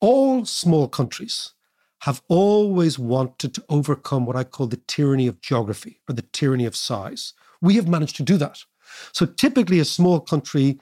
All 0.00 0.46
small 0.46 0.88
countries 0.88 1.52
have 2.00 2.22
always 2.28 2.98
wanted 2.98 3.54
to 3.54 3.64
overcome 3.68 4.24
what 4.24 4.36
I 4.36 4.44
call 4.44 4.66
the 4.68 4.80
tyranny 4.88 5.26
of 5.26 5.40
geography 5.42 6.00
or 6.08 6.14
the 6.14 6.28
tyranny 6.32 6.64
of 6.64 6.74
size. 6.74 7.34
We 7.60 7.74
have 7.74 7.86
managed 7.86 8.16
to 8.16 8.22
do 8.22 8.38
that. 8.38 8.64
So 9.12 9.26
typically, 9.26 9.80
a 9.80 9.84
small 9.84 10.18
country, 10.18 10.80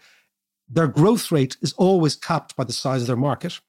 their 0.69 0.89
growth 0.89 1.33
rate 1.33 1.57
is 1.61 1.73
always 1.75 2.15
capped 2.15 2.57
by 2.57 2.65
the 2.65 2.73
size 2.73 3.03
of 3.03 3.09
their 3.09 3.17
market. 3.17 3.61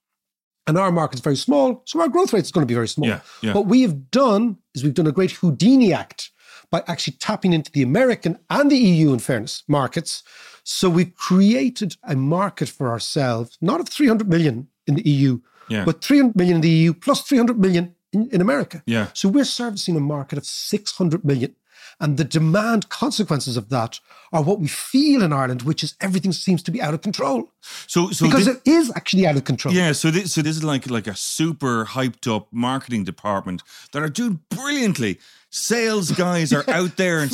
And 0.68 0.78
our 0.78 0.92
market 0.92 1.16
is 1.16 1.22
very 1.22 1.36
small, 1.36 1.82
so 1.86 2.00
our 2.02 2.08
growth 2.08 2.34
rate 2.34 2.44
is 2.44 2.52
going 2.52 2.62
to 2.62 2.68
be 2.68 2.76
very 2.76 2.88
small. 2.88 3.08
Yeah, 3.10 3.22
yeah. 3.42 3.54
What 3.54 3.66
we 3.66 3.82
have 3.82 4.12
done 4.12 4.58
is 4.76 4.84
we've 4.84 4.94
done 4.94 5.08
a 5.08 5.12
great 5.12 5.32
Houdini 5.32 5.92
act 5.92 6.30
by 6.70 6.84
actually 6.88 7.18
tapping 7.18 7.52
into 7.54 7.72
the 7.72 7.82
American 7.82 8.38
and 8.50 8.72
the 8.72 8.78
EU, 8.78 9.12
in 9.12 9.20
fairness, 9.20 9.64
markets. 9.68 10.24
So 10.64 10.90
we've 10.90 11.14
created 11.16 11.98
a 12.04 12.16
market 12.16 12.70
for 12.70 12.90
ourselves, 12.90 13.58
not 13.60 13.80
of 13.80 13.90
300 13.90 14.30
million 14.30 14.68
in 14.88 14.96
the 14.96 15.10
EU, 15.10 15.40
Yeah. 15.68 15.84
but 15.84 16.04
300 16.04 16.36
million 16.36 16.56
in 16.58 16.62
the 16.62 16.70
EU 16.70 16.94
plus 16.94 17.22
300 17.24 17.60
million 17.60 17.96
in, 18.14 18.30
in 18.30 18.40
America. 18.42 18.84
Yeah. 18.86 19.08
So 19.14 19.30
we're 19.30 19.44
servicing 19.46 19.96
a 19.96 20.00
market 20.00 20.38
of 20.38 20.46
600 20.46 21.26
million. 21.26 21.56
And 22.00 22.18
the 22.18 22.24
demand 22.24 22.90
consequences 22.90 23.58
of 23.58 23.70
that 23.70 24.00
are 24.34 24.42
what 24.44 24.60
we 24.60 24.68
feel 24.68 25.22
in 25.24 25.34
Ireland, 25.34 25.62
which 25.64 25.84
is 25.84 25.96
everything 26.02 26.32
seems 26.32 26.64
to 26.64 26.72
be 26.72 26.82
out 26.82 26.94
of 26.94 27.02
control. 27.02 27.50
So, 27.88 28.10
so 28.12 28.26
because 28.26 28.46
thi- 28.46 28.52
it 28.54 28.62
is 28.66 28.92
actually 28.96 29.28
out 29.28 29.38
of 29.38 29.44
control. 29.44 29.74
Yeah, 29.74 29.92
so 29.92 30.10
this 30.12 30.34
so 30.34 30.42
this 30.42 30.56
is 30.58 30.64
like 30.64 30.90
like 30.90 31.08
a 31.08 31.16
super 31.16 31.86
hyped 31.86 32.34
up 32.34 32.48
marketing 32.52 33.04
department 33.04 33.62
that 33.92 34.02
are 34.02 34.10
doing 34.10 34.40
brilliantly. 34.50 35.20
Sales 35.54 36.12
guys 36.12 36.54
are 36.54 36.64
out 36.70 36.96
there 36.96 37.20
and 37.20 37.30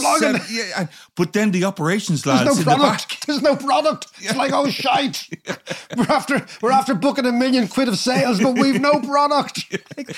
yeah, 0.50 0.64
and- 0.76 0.90
but 1.16 1.34
then 1.34 1.52
the 1.52 1.64
operations 1.66 2.26
lads 2.26 2.44
There's 2.46 2.66
no 2.66 2.74
in 2.74 2.80
the 2.80 2.84
product. 2.84 3.10
back. 3.10 3.26
There's 3.28 3.42
no 3.44 3.56
product. 3.56 4.08
It's 4.22 4.36
like 4.36 4.52
oh 4.54 4.70
shite. 4.70 5.30
We're 5.98 6.06
after 6.06 6.46
we're 6.62 6.72
after 6.72 6.96
booking 6.96 7.26
a 7.28 7.32
million 7.32 7.68
quid 7.68 7.88
of 7.88 7.98
sales, 7.98 8.40
but 8.42 8.58
we've 8.58 8.82
no 8.82 9.00
product. 9.02 9.78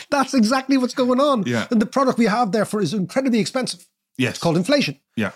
That's 0.09 0.33
exactly 0.33 0.77
what's 0.77 0.93
going 0.93 1.19
on. 1.19 1.43
Yeah. 1.45 1.67
And 1.71 1.81
the 1.81 1.85
product 1.85 2.17
we 2.17 2.25
have 2.25 2.51
therefore 2.53 2.81
is 2.81 2.93
incredibly 2.93 3.39
expensive. 3.39 3.85
Yes, 4.19 4.31
It's 4.31 4.39
called 4.43 4.57
inflation. 4.57 4.99
yeah, 5.15 5.31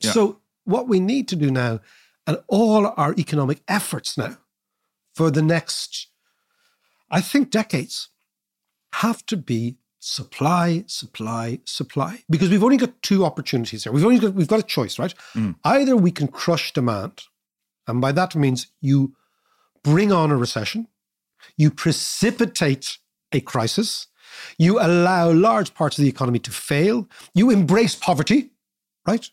yeah. 0.00 0.12
So 0.12 0.40
what 0.64 0.88
we 0.88 1.00
need 1.00 1.26
to 1.28 1.36
do 1.36 1.50
now, 1.50 1.80
and 2.26 2.36
all 2.48 2.92
our 2.96 3.14
economic 3.16 3.58
efforts 3.66 4.18
now, 4.18 4.36
for 5.14 5.30
the 5.30 5.42
next, 5.42 6.08
I 7.10 7.20
think, 7.20 7.50
decades, 7.50 8.10
have 8.92 9.24
to 9.26 9.36
be 9.36 9.78
supply, 9.98 10.84
supply, 10.86 11.60
supply. 11.64 12.24
Because 12.28 12.50
we've 12.50 12.62
only 12.64 12.76
got 12.76 13.00
two 13.02 13.24
opportunities 13.24 13.84
here. 13.84 13.92
We've 13.92 14.04
only 14.04 14.18
got 14.18 14.34
we've 14.34 14.52
got 14.54 14.60
a 14.60 14.70
choice, 14.76 14.98
right? 14.98 15.14
Mm. 15.34 15.54
Either 15.64 15.96
we 15.96 16.10
can 16.10 16.28
crush 16.28 16.72
demand, 16.72 17.22
and 17.86 18.00
by 18.00 18.12
that 18.12 18.36
means 18.36 18.66
you 18.80 19.14
bring 19.82 20.12
on 20.12 20.30
a 20.30 20.36
recession, 20.36 20.88
you 21.56 21.70
precipitate 21.70 22.98
a 23.32 23.40
crisis, 23.40 24.08
you 24.58 24.78
allow 24.80 25.30
large 25.32 25.74
parts 25.74 25.98
of 25.98 26.02
the 26.02 26.08
economy 26.08 26.38
to 26.40 26.50
fail, 26.50 27.08
you 27.34 27.50
embrace 27.50 27.94
poverty, 27.94 28.50
right? 29.06 29.28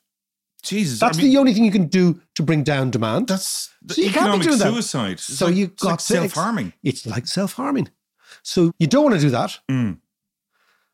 Jesus, 0.64 1.00
That's 1.00 1.18
I 1.18 1.22
mean, 1.22 1.32
the 1.32 1.38
only 1.40 1.54
thing 1.54 1.66
you 1.66 1.72
can 1.72 1.88
do 1.88 2.22
to 2.36 2.44
bring 2.44 2.64
down 2.64 2.90
demand. 2.90 3.28
that's 3.28 3.70
So 3.90 4.02
you 4.02 4.12
can't 4.12 4.40
be 4.40 4.46
doing 4.48 4.60
that. 4.60 4.72
suicide. 4.72 5.12
It's 5.14 5.38
so 5.38 5.48
like- 5.48 5.56
you 5.56 5.68
got 5.68 5.90
like 5.90 6.00
self 6.00 6.32
harming. 6.34 6.74
It's 6.84 7.06
like 7.06 7.28
self 7.28 7.54
harming. 7.54 7.90
So 8.44 8.72
you 8.80 8.88
don't 8.88 9.04
want 9.04 9.16
to 9.16 9.22
do 9.22 9.30
that. 9.32 9.60
Mm. 9.70 9.98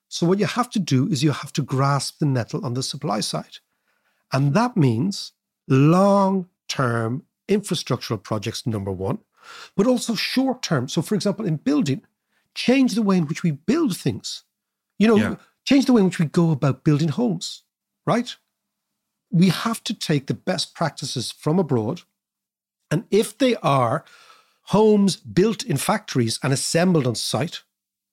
So 0.08 0.26
what 0.26 0.40
you 0.40 0.48
have 0.48 0.70
to 0.72 0.80
do 0.80 1.08
is 1.08 1.24
you 1.24 1.32
have 1.32 1.54
to 1.54 1.62
grasp 1.62 2.18
the 2.20 2.26
nettle 2.26 2.66
on 2.66 2.74
the 2.74 2.82
supply 2.82 3.20
side, 3.22 3.58
and 4.34 4.54
that 4.56 4.76
means 4.76 5.34
long 5.68 6.48
term 6.68 7.24
infrastructural 7.48 8.22
projects. 8.22 8.66
Number 8.66 8.92
one, 8.92 9.20
but 9.76 9.86
also 9.86 10.16
short 10.16 10.64
term. 10.64 10.88
So, 10.88 11.02
for 11.04 11.14
example, 11.14 11.46
in 11.46 11.58
building, 11.58 12.02
change 12.66 12.94
the 12.96 13.02
way 13.10 13.18
in 13.18 13.28
which 13.28 13.44
we 13.44 13.52
build 13.52 13.98
things. 13.98 14.44
You 15.00 15.08
know, 15.08 15.18
Yeah. 15.18 15.36
change 15.70 15.86
the 15.86 15.94
way 15.94 16.02
in 16.02 16.08
which 16.08 16.20
we 16.20 16.26
go 16.26 16.52
about 16.52 16.84
building 16.84 17.10
homes. 17.10 17.64
Right. 18.06 18.38
We 19.32 19.50
have 19.50 19.84
to 19.84 19.94
take 19.94 20.26
the 20.26 20.34
best 20.34 20.74
practices 20.74 21.32
from 21.32 21.60
abroad 21.60 22.02
and 22.92 23.04
if 23.12 23.38
they 23.38 23.56
are 23.62 24.04
homes 24.62 25.16
built 25.16 25.64
in 25.64 25.78
factories 25.78 26.40
and 26.42 26.54
assembled 26.54 27.08
on 27.08 27.16
site, 27.16 27.64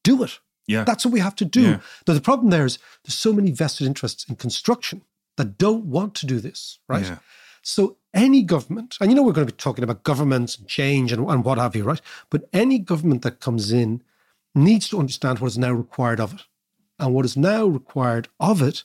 do 0.02 0.22
it. 0.22 0.38
Yeah, 0.68 0.84
That's 0.84 1.04
what 1.04 1.14
we 1.14 1.20
have 1.20 1.36
to 1.36 1.44
do. 1.44 1.62
Yeah. 1.62 1.80
Now, 2.06 2.14
the 2.14 2.20
problem 2.20 2.50
there 2.50 2.66
is 2.66 2.78
there's 3.04 3.14
so 3.14 3.32
many 3.32 3.52
vested 3.52 3.86
interests 3.86 4.28
in 4.28 4.36
construction 4.36 5.02
that 5.36 5.58
don't 5.58 5.84
want 5.84 6.14
to 6.16 6.26
do 6.26 6.40
this, 6.40 6.78
right? 6.88 7.04
Yeah. 7.04 7.18
So 7.62 7.96
any 8.12 8.42
government, 8.42 8.96
and 9.00 9.10
you 9.10 9.14
know 9.16 9.22
we're 9.22 9.32
going 9.32 9.46
to 9.46 9.52
be 9.52 9.56
talking 9.56 9.84
about 9.84 10.02
governments 10.02 10.58
and 10.58 10.66
change 10.68 11.12
and, 11.12 11.28
and 11.30 11.44
what 11.44 11.58
have 11.58 11.76
you, 11.76 11.84
right? 11.84 12.00
But 12.30 12.48
any 12.52 12.78
government 12.78 13.22
that 13.22 13.40
comes 13.40 13.70
in 13.70 14.02
needs 14.56 14.88
to 14.88 14.98
understand 14.98 15.38
what 15.38 15.48
is 15.48 15.58
now 15.58 15.72
required 15.72 16.18
of 16.20 16.34
it. 16.34 16.42
And 16.98 17.14
what 17.14 17.24
is 17.26 17.36
now 17.36 17.66
required 17.66 18.28
of 18.40 18.62
it 18.62 18.84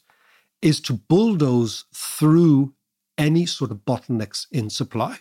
is 0.62 0.80
to 0.82 0.94
bulldoze 0.94 1.86
through 1.94 2.74
any 3.18 3.46
sort 3.46 3.72
of 3.72 3.78
bottlenecks 3.86 4.46
in 4.52 4.70
supply. 4.70 5.20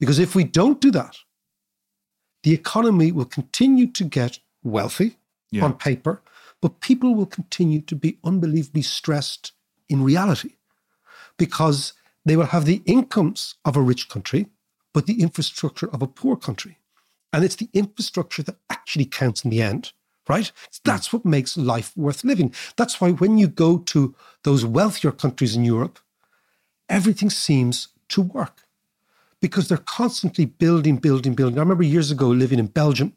Because 0.00 0.18
if 0.18 0.34
we 0.34 0.44
don't 0.44 0.80
do 0.80 0.90
that, 0.92 1.16
the 2.42 2.52
economy 2.54 3.12
will 3.12 3.24
continue 3.24 3.86
to 3.92 4.04
get 4.04 4.38
wealthy 4.62 5.18
Yeah. 5.50 5.64
on 5.64 5.74
paper, 5.74 6.22
but 6.60 6.80
people 6.80 7.14
will 7.14 7.26
continue 7.26 7.80
to 7.82 7.94
be 7.94 8.18
unbelievably 8.24 8.82
stressed 8.82 9.52
in 9.88 10.02
reality 10.02 10.56
because 11.36 11.92
they 12.24 12.36
will 12.36 12.46
have 12.46 12.64
the 12.64 12.82
incomes 12.86 13.54
of 13.64 13.76
a 13.76 13.80
rich 13.82 14.08
country, 14.08 14.46
but 14.92 15.06
the 15.06 15.20
infrastructure 15.20 15.88
of 15.90 16.02
a 16.02 16.06
poor 16.06 16.36
country. 16.36 16.78
And 17.36 17.44
it's 17.44 17.56
the 17.56 17.68
infrastructure 17.74 18.42
that 18.44 18.56
actually 18.70 19.04
counts 19.04 19.44
in 19.44 19.50
the 19.50 19.60
end, 19.60 19.92
right? 20.26 20.50
That's 20.86 21.12
what 21.12 21.26
makes 21.26 21.54
life 21.58 21.94
worth 21.94 22.24
living. 22.24 22.54
That's 22.78 22.98
why 22.98 23.10
when 23.10 23.36
you 23.36 23.46
go 23.46 23.76
to 23.76 24.14
those 24.42 24.64
wealthier 24.64 25.12
countries 25.12 25.54
in 25.54 25.62
Europe, 25.62 25.98
everything 26.88 27.28
seems 27.28 27.88
to 28.08 28.22
work 28.22 28.62
because 29.42 29.68
they're 29.68 29.76
constantly 29.76 30.46
building, 30.46 30.96
building, 30.96 31.34
building. 31.34 31.58
I 31.58 31.60
remember 31.60 31.82
years 31.82 32.10
ago 32.10 32.28
living 32.28 32.58
in 32.58 32.68
Belgium. 32.68 33.12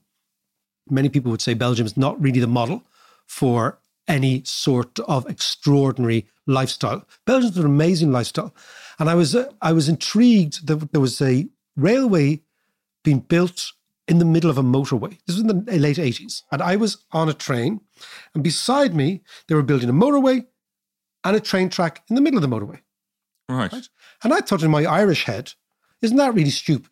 Many 0.89 1.08
people 1.08 1.32
would 1.32 1.41
say 1.41 1.53
Belgium 1.53 1.86
is 1.86 1.95
not 1.95 2.21
really 2.21 2.41
the 2.41 2.47
model 2.47 2.84
for 3.25 3.79
any 4.05 4.43
sort 4.43 4.99
of 4.99 5.29
extraordinary 5.29 6.27
lifestyle. 6.45 7.08
Belgium's 7.25 7.58
an 7.58 7.65
amazing 7.65 8.12
lifestyle, 8.12 8.53
and 8.99 9.10
I 9.10 9.15
was 9.15 9.34
uh, 9.34 9.49
I 9.62 9.71
was 9.71 9.88
intrigued 9.88 10.67
that 10.67 10.91
there 10.91 10.99
was 10.99 11.21
a 11.21 11.47
railway 11.77 12.41
being 13.05 13.21
built 13.21 13.71
in 14.10 14.19
the 14.19 14.26
middle 14.26 14.50
of 14.50 14.58
a 14.58 14.63
motorway. 14.63 15.12
This 15.26 15.36
was 15.38 15.39
in 15.39 15.48
the 15.65 15.78
late 15.80 16.00
eighties, 16.00 16.43
and 16.52 16.62
I 16.62 16.76
was 16.76 17.06
on 17.12 17.30
a 17.30 17.34
train, 17.34 17.82
and 18.34 18.43
beside 18.43 18.93
me 18.95 19.22
they 19.48 19.56
were 19.56 19.63
building 19.63 19.89
a 19.89 19.93
motorway 19.93 20.45
and 21.24 21.36
a 21.36 21.39
train 21.39 21.69
track 21.69 22.04
in 22.10 22.15
the 22.15 22.22
middle 22.22 22.43
of 22.43 22.50
the 22.50 22.56
motorway. 22.56 22.80
Right. 23.48 23.72
Right. 23.72 23.88
And 24.24 24.34
I 24.34 24.39
thought 24.41 24.63
in 24.63 24.72
my 24.72 24.86
Irish 24.86 25.24
head, 25.26 25.54
isn't 26.02 26.17
that 26.17 26.34
really 26.34 26.50
stupid? 26.52 26.91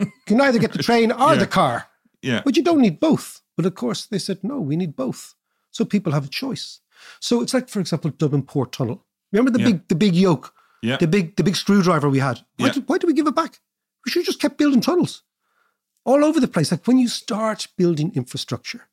you 0.00 0.06
can 0.26 0.40
either 0.40 0.58
get 0.58 0.72
the 0.72 0.82
train 0.82 1.10
or 1.12 1.18
Yeah. 1.34 1.40
the 1.40 1.46
car, 1.46 1.86
Yeah. 2.22 2.42
but 2.44 2.56
you 2.56 2.62
don't 2.62 2.80
need 2.80 3.00
both. 3.00 3.40
But 3.56 3.66
of 3.66 3.74
course, 3.74 4.06
they 4.06 4.18
said, 4.18 4.38
no, 4.42 4.60
we 4.60 4.76
need 4.76 4.94
both. 4.96 5.34
So 5.70 5.84
people 5.84 6.12
have 6.12 6.24
a 6.26 6.28
choice. 6.28 6.80
So 7.20 7.42
it's 7.42 7.52
like, 7.54 7.68
for 7.68 7.80
example, 7.80 8.10
Dublin 8.10 8.42
Port 8.42 8.72
Tunnel. 8.72 9.04
Remember 9.32 9.50
the 9.50 9.58
Yeah. 9.60 9.72
big 9.72 9.88
the 9.88 9.94
big 9.96 10.14
yoke, 10.14 10.54
Yeah. 10.82 10.96
the 10.98 11.08
big 11.08 11.36
the 11.36 11.42
big 11.44 11.56
screwdriver 11.56 12.08
we 12.08 12.20
had? 12.20 12.38
Why, 12.56 12.66
Yeah. 12.68 12.72
did, 12.74 12.88
why 12.88 12.98
did 12.98 13.06
we 13.08 13.12
give 13.14 13.26
it 13.26 13.34
back? 13.34 13.60
We 14.04 14.10
should 14.10 14.20
have 14.20 14.26
just 14.26 14.40
kept 14.40 14.58
building 14.58 14.80
tunnels 14.80 15.22
all 16.04 16.24
over 16.24 16.40
the 16.40 16.48
place. 16.48 16.70
Like 16.70 16.86
when 16.86 16.98
you 16.98 17.08
start 17.08 17.68
building 17.76 18.12
infrastructure, 18.14 18.88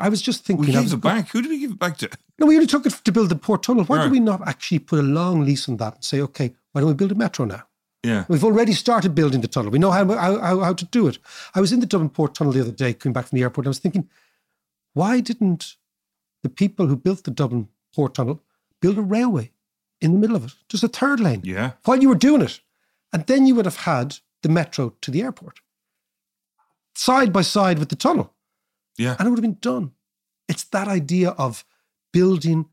I 0.00 0.08
was 0.08 0.22
just 0.22 0.44
thinking, 0.44 0.66
We 0.66 0.72
gave 0.72 0.82
was 0.84 0.92
it 0.92 1.00
back. 1.00 1.28
Who 1.30 1.42
did 1.42 1.48
we 1.50 1.58
give 1.58 1.72
it 1.72 1.78
back 1.78 1.96
to? 1.98 2.08
no, 2.38 2.46
we 2.46 2.54
only 2.54 2.66
took 2.68 2.86
it 2.86 2.92
to 3.04 3.12
build 3.12 3.28
the 3.30 3.36
port 3.36 3.62
tunnel. 3.64 3.84
Why 3.84 3.96
Right. 3.98 4.04
do 4.06 4.10
we 4.10 4.20
not 4.20 4.46
actually 4.46 4.78
put 4.78 4.98
a 5.00 5.02
long 5.02 5.44
lease 5.44 5.68
on 5.68 5.76
that 5.78 5.94
and 5.96 6.04
say, 6.04 6.20
okay, 6.20 6.54
why 6.72 6.80
don't 6.80 6.88
we 6.88 6.94
build 6.94 7.12
a 7.12 7.16
metro 7.16 7.44
now? 7.44 7.64
Yeah. 8.04 8.24
We've 8.28 8.44
already 8.44 8.74
started 8.74 9.14
building 9.16 9.40
the 9.40 9.48
tunnel. 9.48 9.72
We 9.72 9.80
know 9.80 9.90
how, 9.90 10.06
how, 10.06 10.38
how, 10.38 10.60
how 10.60 10.72
to 10.72 10.84
do 10.84 11.08
it. 11.08 11.18
I 11.54 11.60
was 11.60 11.72
in 11.72 11.80
the 11.80 11.86
Dublin 11.86 12.10
Port 12.10 12.34
Tunnel 12.36 12.52
the 12.52 12.60
other 12.60 12.70
day, 12.70 12.94
coming 12.94 13.12
back 13.12 13.26
from 13.26 13.36
the 13.36 13.42
airport. 13.42 13.64
And 13.66 13.70
I 13.70 13.74
was 13.76 13.80
thinking, 13.80 14.08
why 14.94 15.18
didn't 15.20 15.74
the 16.44 16.48
people 16.48 16.86
who 16.86 16.96
built 16.96 17.24
the 17.24 17.32
Dublin 17.32 17.68
Port 17.92 18.14
Tunnel 18.14 18.40
build 18.80 18.98
a 18.98 19.02
railway 19.02 19.50
in 20.00 20.12
the 20.12 20.18
middle 20.18 20.36
of 20.36 20.44
it, 20.44 20.52
just 20.68 20.84
a 20.84 20.88
third 20.88 21.18
lane, 21.18 21.40
Yeah. 21.42 21.72
while 21.86 22.00
you 22.00 22.08
were 22.08 22.14
doing 22.14 22.40
it? 22.42 22.60
And 23.12 23.26
then 23.26 23.46
you 23.48 23.56
would 23.56 23.64
have 23.64 23.78
had 23.78 24.18
the 24.42 24.48
metro 24.48 24.94
to 25.00 25.10
the 25.10 25.22
airport, 25.22 25.58
side 26.98 27.32
by 27.32 27.42
side 27.42 27.78
with 27.78 27.88
the 27.90 27.96
tunnel 27.96 28.34
Yeah. 28.96 29.14
and 29.18 29.26
it 29.26 29.30
would 29.30 29.38
have 29.38 29.50
been 29.50 29.64
done. 29.72 29.92
It's 30.48 30.64
that 30.64 30.88
idea 30.88 31.30
of 31.30 31.64
building 32.12 32.66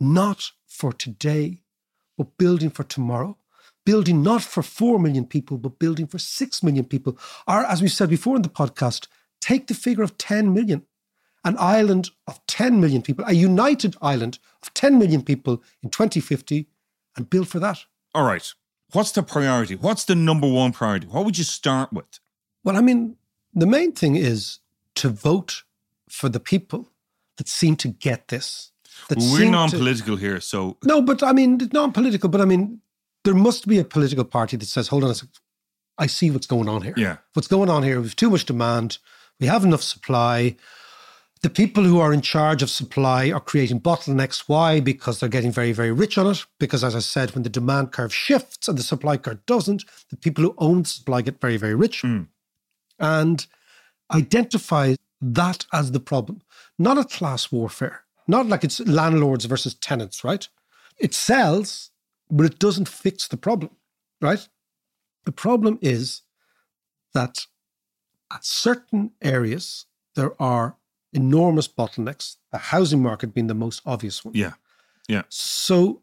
not 0.00 0.52
for 0.66 0.92
today, 0.92 1.62
but 2.16 2.36
building 2.38 2.70
for 2.70 2.84
tomorrow. 2.84 3.36
Building 3.84 4.22
not 4.22 4.42
for 4.42 4.62
4 4.62 4.98
million 4.98 5.26
people, 5.26 5.58
but 5.58 5.78
building 5.78 6.06
for 6.08 6.18
6 6.18 6.62
million 6.62 6.84
people. 6.84 7.18
Or, 7.46 7.64
as 7.66 7.80
we 7.82 7.88
said 7.88 8.08
before 8.10 8.34
in 8.36 8.42
the 8.42 8.48
podcast, 8.48 9.06
take 9.40 9.66
the 9.66 9.74
figure 9.74 10.02
of 10.02 10.16
10 10.18 10.52
million, 10.52 10.82
an 11.44 11.56
island 11.58 12.10
of 12.26 12.40
10 12.46 12.80
million 12.80 13.02
people, 13.02 13.24
a 13.28 13.32
united 13.32 13.94
island 14.02 14.38
of 14.62 14.72
10 14.74 14.98
million 14.98 15.22
people 15.22 15.62
in 15.82 15.90
2050, 15.90 16.66
and 17.16 17.30
build 17.30 17.48
for 17.48 17.60
that. 17.60 17.78
All 18.14 18.24
right. 18.26 18.52
What's 18.92 19.12
the 19.12 19.22
priority? 19.22 19.76
What's 19.76 20.04
the 20.04 20.14
number 20.14 20.48
one 20.48 20.72
priority? 20.72 21.06
What 21.06 21.24
would 21.24 21.38
you 21.38 21.44
start 21.44 21.92
with? 21.92 22.18
Well, 22.64 22.76
I 22.76 22.80
mean, 22.80 23.16
the 23.56 23.66
main 23.66 23.92
thing 23.92 24.16
is 24.16 24.60
to 24.96 25.08
vote 25.08 25.64
for 26.08 26.28
the 26.28 26.40
people 26.40 26.90
that 27.36 27.48
seem 27.48 27.76
to 27.76 27.88
get 27.88 28.28
this. 28.28 28.70
That 29.08 29.18
Well, 29.18 29.32
we're 29.32 29.50
non-political 29.50 30.16
here, 30.16 30.40
so 30.40 30.78
No, 30.84 31.02
but 31.02 31.22
I 31.22 31.32
mean, 31.32 31.60
it's 31.60 31.72
non-political. 31.72 32.28
But 32.28 32.40
I 32.40 32.44
mean, 32.44 32.80
there 33.24 33.34
must 33.34 33.66
be 33.66 33.78
a 33.78 33.84
political 33.84 34.24
party 34.24 34.56
that 34.56 34.66
says, 34.66 34.88
"Hold 34.88 35.04
on 35.04 35.10
a 35.10 35.14
second, 35.14 35.38
I 35.98 36.06
see 36.06 36.30
what's 36.30 36.46
going 36.46 36.68
on 36.68 36.82
here. 36.82 36.94
Yeah. 36.96 37.16
what's 37.34 37.48
going 37.48 37.70
on 37.70 37.82
here? 37.82 38.00
We've 38.00 38.16
too 38.16 38.30
much 38.30 38.44
demand. 38.44 38.98
We 39.40 39.46
have 39.46 39.64
enough 39.64 39.82
supply. 39.82 40.56
The 41.42 41.50
people 41.50 41.84
who 41.84 42.00
are 42.00 42.12
in 42.12 42.22
charge 42.22 42.62
of 42.62 42.70
supply 42.70 43.30
are 43.30 43.40
creating 43.40 43.80
bottlenecks. 43.80 44.44
Why? 44.46 44.80
Because 44.80 45.20
they're 45.20 45.28
getting 45.28 45.52
very, 45.52 45.72
very 45.72 45.92
rich 45.92 46.18
on 46.18 46.26
it. 46.26 46.44
Because, 46.58 46.82
as 46.82 46.96
I 46.96 47.00
said, 47.00 47.34
when 47.34 47.42
the 47.42 47.50
demand 47.50 47.92
curve 47.92 48.14
shifts 48.14 48.68
and 48.68 48.78
the 48.78 48.82
supply 48.82 49.16
curve 49.16 49.44
doesn't, 49.46 49.84
the 50.10 50.16
people 50.16 50.44
who 50.44 50.54
own 50.58 50.82
the 50.82 50.88
supply 50.88 51.22
get 51.22 51.40
very, 51.40 51.56
very 51.56 51.74
rich. 51.74 52.00
Hmm. 52.00 52.22
And 52.98 53.46
identify 54.12 54.96
that 55.20 55.66
as 55.72 55.92
the 55.92 56.00
problem, 56.00 56.42
not 56.78 56.98
a 56.98 57.04
class 57.04 57.50
warfare, 57.50 58.04
not 58.28 58.46
like 58.46 58.64
it's 58.64 58.80
landlords 58.80 59.44
versus 59.44 59.74
tenants, 59.74 60.24
right? 60.24 60.48
It 60.98 61.14
sells, 61.14 61.90
but 62.30 62.46
it 62.46 62.58
doesn't 62.58 62.88
fix 62.88 63.28
the 63.28 63.36
problem, 63.36 63.72
right? 64.20 64.46
The 65.24 65.32
problem 65.32 65.78
is 65.82 66.22
that 67.14 67.46
at 68.32 68.44
certain 68.44 69.12
areas, 69.22 69.86
there 70.14 70.40
are 70.40 70.76
enormous 71.12 71.68
bottlenecks, 71.68 72.36
the 72.52 72.58
housing 72.58 73.02
market 73.02 73.32
being 73.34 73.46
the 73.46 73.54
most 73.54 73.82
obvious 73.86 74.24
one. 74.24 74.34
yeah. 74.34 74.54
Yeah. 75.08 75.22
So 75.28 76.02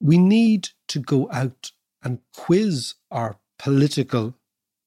we 0.00 0.18
need 0.18 0.68
to 0.88 0.98
go 0.98 1.28
out 1.32 1.72
and 2.02 2.18
quiz 2.34 2.94
our 3.10 3.38
political 3.58 4.34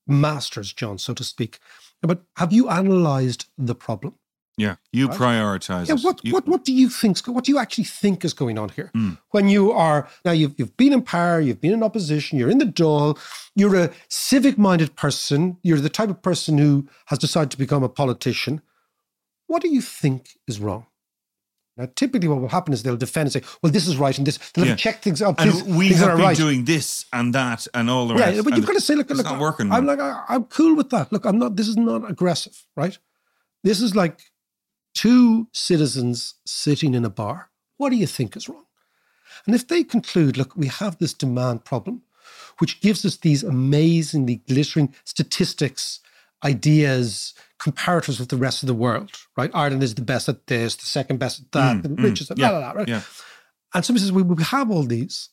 masters, 0.07 0.73
John, 0.73 0.97
so 0.97 1.13
to 1.13 1.23
speak. 1.23 1.59
But 2.01 2.23
have 2.37 2.53
you 2.53 2.69
analysed 2.69 3.47
the 3.57 3.75
problem? 3.75 4.15
Yeah. 4.59 4.77
You 4.91 5.07
Right. 5.07 5.17
prioritize 5.19 5.87
Yeah, 5.87 5.95
what, 6.01 6.19
You- 6.25 6.33
what 6.33 6.47
what 6.47 6.65
do 6.65 6.73
you 6.73 6.89
think? 6.89 7.19
What 7.27 7.43
do 7.43 7.51
you 7.51 7.59
actually 7.59 7.83
think 7.83 8.25
is 8.25 8.33
going 8.33 8.57
on 8.57 8.69
here? 8.69 8.89
Mm. 8.95 9.19
When 9.29 9.49
you 9.49 9.71
are 9.71 10.07
now, 10.25 10.31
you've 10.31 10.55
you've 10.57 10.75
been 10.77 10.93
in 10.93 11.03
power, 11.03 11.39
you've 11.39 11.61
been 11.61 11.73
in 11.73 11.83
opposition, 11.83 12.39
you're 12.39 12.49
in 12.49 12.57
the 12.57 12.65
Dáil, 12.65 13.19
you're 13.55 13.75
a 13.75 13.91
civic-minded 14.09 14.95
person, 14.95 15.57
you're 15.61 15.79
the 15.79 15.89
type 15.89 16.09
of 16.09 16.21
person 16.23 16.57
who 16.57 16.87
has 17.05 17.19
decided 17.19 17.51
to 17.51 17.57
become 17.57 17.83
a 17.83 17.89
politician. 17.89 18.61
What 19.45 19.61
do 19.61 19.69
you 19.69 19.81
think 19.81 20.37
is 20.47 20.59
wrong? 20.59 20.87
Now, 21.77 21.87
typically, 21.95 22.27
what 22.27 22.41
will 22.41 22.47
happen 22.49 22.73
is 22.73 22.81
they'll 22.83 22.97
defend 22.97 23.27
and 23.27 23.33
say, 23.33 23.43
"Well, 23.61 23.71
this 23.71 23.87
is 23.87 23.97
right," 23.97 24.17
and 24.17 24.25
this 24.25 24.37
they'll 24.53 24.65
Yeah. 24.65 24.75
check 24.75 25.01
things 25.03 25.21
out. 25.21 25.35
and 25.39 25.51
things, 25.51 25.63
we 25.63 25.89
things 25.89 25.99
have 25.99 26.17
been 26.17 26.25
right. 26.25 26.37
doing 26.37 26.65
this 26.65 27.05
and 27.13 27.35
that 27.35 27.67
and 27.73 27.89
all 27.89 28.07
the 28.07 28.15
rest. 28.15 28.35
Yeah, 28.35 28.41
but 28.41 28.55
you've 28.55 28.65
got 28.65 28.73
to 28.73 28.81
say, 28.81 28.95
look, 28.95 29.09
it's 29.11 29.17
look, 29.17 29.25
not 29.25 29.39
working. 29.39 29.71
I'm 29.71 29.85
like, 29.85 29.99
I, 29.99 30.23
I'm 30.27 30.45
cool 30.45 30.75
with 30.75 30.89
that. 30.89 31.11
Look, 31.11 31.25
I'm 31.25 31.37
not. 31.37 31.55
This 31.55 31.67
is 31.67 31.77
not 31.77 32.09
aggressive, 32.09 32.65
right? 32.75 32.97
This 33.63 33.79
is 33.81 33.95
like 33.95 34.19
two 34.93 35.47
citizens 35.51 36.35
sitting 36.45 36.93
in 36.95 37.05
a 37.05 37.09
bar. 37.09 37.49
What 37.77 37.89
do 37.91 37.95
you 37.95 38.07
think 38.07 38.35
is 38.35 38.49
wrong? 38.49 38.65
And 39.45 39.53
if 39.53 39.67
they 39.67 39.83
conclude, 39.83 40.35
look, 40.37 40.55
we 40.55 40.67
have 40.67 40.97
this 40.97 41.13
demand 41.13 41.63
problem, 41.63 42.01
which 42.57 42.81
gives 42.81 43.05
us 43.05 43.17
these 43.17 43.43
amazingly 43.43 44.37
glittering 44.47 44.93
statistics, 45.03 45.99
ideas, 46.43 47.33
comparators 47.59 48.19
with 48.19 48.29
the 48.29 48.37
rest 48.37 48.63
of 48.63 48.67
the 48.67 48.73
world, 48.73 49.11
right? 49.35 49.51
Ireland 49.53 49.83
is 49.83 49.95
the 49.95 50.01
best 50.01 50.29
at 50.29 50.47
this, 50.47 50.75
the 50.75 50.85
second 50.85 51.17
best 51.17 51.41
at 51.41 51.51
that, 51.51 51.77
Mm, 51.77 51.83
the 51.83 51.89
mm, 51.89 52.03
richest 52.03 52.31
at 52.31 52.37
yeah, 52.37 52.49
blah, 52.49 52.59
blah, 52.59 52.71
blah, 52.73 52.79
right? 52.79 52.87
yeah. 52.87 53.01
And 53.73 53.83
somebody 53.83 54.01
says, 54.01 54.11
we, 54.11 54.21
we 54.21 54.43
have 54.43 54.71
all 54.71 54.83
these, 54.83 55.29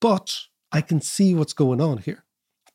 but 0.00 0.38
I 0.72 0.80
can 0.80 1.00
see 1.00 1.34
what's 1.34 1.52
going 1.52 1.80
on 1.80 1.98
here. 1.98 2.24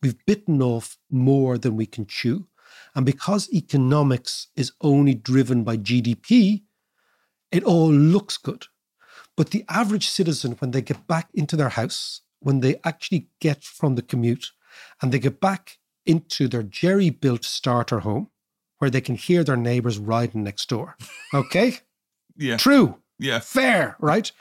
We've 0.01 0.23
bitten 0.25 0.61
off 0.61 0.97
more 1.09 1.57
than 1.57 1.75
we 1.75 1.85
can 1.85 2.05
chew. 2.05 2.47
And 2.95 3.05
because 3.05 3.51
economics 3.53 4.47
is 4.55 4.71
only 4.81 5.13
driven 5.13 5.63
by 5.63 5.77
GDP, 5.77 6.63
it 7.51 7.63
all 7.63 7.91
looks 7.91 8.37
good. 8.37 8.65
But 9.35 9.49
the 9.49 9.65
average 9.69 10.07
citizen, 10.07 10.53
when 10.59 10.71
they 10.71 10.81
get 10.81 11.07
back 11.07 11.29
into 11.33 11.55
their 11.55 11.69
house, 11.69 12.21
when 12.39 12.59
they 12.59 12.79
actually 12.83 13.29
get 13.39 13.63
from 13.63 13.95
the 13.95 14.01
commute 14.01 14.51
and 15.01 15.11
they 15.11 15.19
get 15.19 15.39
back 15.39 15.77
into 16.05 16.47
their 16.47 16.63
jerry 16.63 17.09
built 17.09 17.43
starter 17.45 17.99
home 17.99 18.29
where 18.79 18.89
they 18.89 19.01
can 19.01 19.15
hear 19.15 19.43
their 19.43 19.55
neighbors 19.57 19.97
riding 19.97 20.43
next 20.43 20.67
door. 20.69 20.95
Okay? 21.33 21.77
Yeah. 22.37 22.57
True. 22.57 22.97
Yeah. 23.19 23.39
Fair, 23.39 23.95
right? 23.99 24.31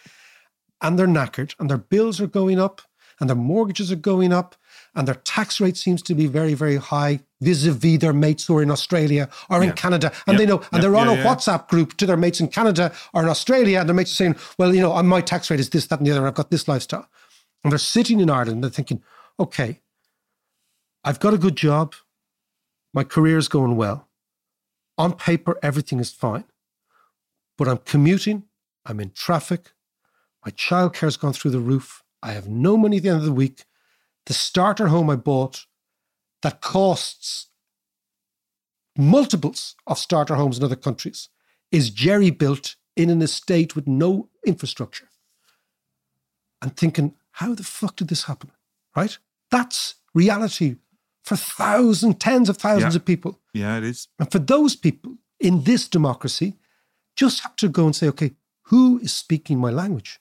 And 0.80 0.98
they're 0.98 1.06
knackered 1.06 1.54
and 1.58 1.70
their 1.70 1.78
bills 1.78 2.20
are 2.20 2.26
going 2.26 2.58
up 2.58 2.82
and 3.20 3.28
their 3.28 3.36
mortgages 3.36 3.92
are 3.92 3.96
going 3.96 4.32
up 4.32 4.56
and 4.94 5.06
their 5.06 5.14
tax 5.14 5.60
rate 5.60 5.76
seems 5.76 6.02
to 6.02 6.14
be 6.14 6.26
very, 6.26 6.54
very 6.54 6.76
high 6.76 7.20
vis-a-vis 7.40 7.98
their 7.98 8.12
mates 8.12 8.46
who 8.46 8.56
are 8.58 8.62
in 8.62 8.70
Australia 8.70 9.28
or 9.48 9.58
in 9.62 9.68
Yeah. 9.68 9.74
Canada. 9.74 10.12
And 10.26 10.34
Yeah. 10.34 10.38
they 10.38 10.46
know, 10.46 10.58
and 10.58 10.66
Yeah. 10.72 10.80
they're 10.80 10.96
on 10.96 11.06
Yeah, 11.06 11.12
a 11.12 11.16
yeah. 11.18 11.24
WhatsApp 11.34 11.68
group 11.68 11.96
to 11.98 12.06
their 12.06 12.16
mates 12.16 12.40
in 12.40 12.48
Canada 12.48 12.92
or 13.12 13.22
in 13.22 13.28
Australia, 13.28 13.78
and 13.78 13.88
their 13.88 13.94
mates 13.94 14.12
are 14.12 14.16
saying, 14.16 14.36
well, 14.58 14.74
you 14.74 14.80
know, 14.80 14.96
uh, 14.96 15.02
my 15.02 15.20
tax 15.20 15.50
rate 15.50 15.60
is 15.60 15.70
this, 15.70 15.86
that, 15.86 16.00
and 16.00 16.06
the 16.06 16.10
other, 16.12 16.20
and 16.20 16.28
I've 16.28 16.34
got 16.34 16.50
this 16.50 16.66
lifestyle. 16.66 17.08
And 17.62 17.70
they're 17.70 17.78
sitting 17.78 18.18
in 18.20 18.28
Ireland 18.30 18.52
and 18.56 18.64
they're 18.64 18.70
thinking, 18.70 19.02
okay, 19.38 19.80
I've 21.04 21.20
got 21.20 21.34
a 21.34 21.38
good 21.38 21.56
job. 21.56 21.94
My 22.94 23.04
career 23.04 23.38
is 23.38 23.48
going 23.48 23.76
well. 23.76 24.08
On 24.98 25.12
paper, 25.14 25.58
everything 25.62 25.98
is 25.98 26.12
fine. 26.12 26.44
But 27.58 27.68
I'm 27.68 27.78
commuting, 27.78 28.44
I'm 28.86 29.00
in 29.00 29.10
traffic, 29.10 29.72
My 30.44 30.50
childcare's 30.50 31.16
gone 31.16 31.32
through 31.32 31.52
the 31.52 31.60
roof. 31.60 32.02
I 32.22 32.32
have 32.32 32.48
no 32.48 32.76
money 32.76 32.96
at 32.96 33.04
the 33.04 33.08
end 33.10 33.18
of 33.18 33.24
the 33.24 33.32
week. 33.32 33.64
The 34.26 34.34
starter 34.34 34.88
home 34.88 35.10
I 35.10 35.16
bought 35.16 35.66
that 36.42 36.60
costs 36.60 37.48
multiples 38.96 39.76
of 39.86 39.98
starter 39.98 40.34
homes 40.34 40.58
in 40.58 40.64
other 40.64 40.76
countries 40.76 41.28
is 41.70 41.90
jerry 41.90 42.30
built 42.30 42.76
in 42.96 43.08
an 43.08 43.22
estate 43.22 43.74
with 43.74 43.86
no 43.86 44.28
infrastructure. 44.44 45.08
And 46.60 46.76
thinking, 46.76 47.14
how 47.32 47.54
the 47.54 47.64
fuck 47.64 47.96
did 47.96 48.08
this 48.08 48.24
happen? 48.24 48.50
Right? 48.96 49.16
That's 49.50 49.94
reality 50.14 50.76
for 51.24 51.36
thousands, 51.36 52.16
tens 52.18 52.48
of 52.48 52.56
thousands 52.56 52.94
Yeah. 52.94 52.98
of 52.98 53.04
people. 53.04 53.40
Yeah, 53.54 53.78
it 53.78 53.84
is. 53.84 54.08
And 54.18 54.30
for 54.30 54.38
those 54.38 54.74
people 54.76 55.18
in 55.38 55.64
this 55.64 55.88
democracy, 55.88 56.58
just 57.16 57.40
have 57.40 57.56
to 57.56 57.68
go 57.68 57.86
and 57.86 57.94
say, 57.94 58.08
okay, 58.08 58.32
who 58.66 58.98
is 59.00 59.12
speaking 59.12 59.58
my 59.58 59.70
language? 59.70 60.20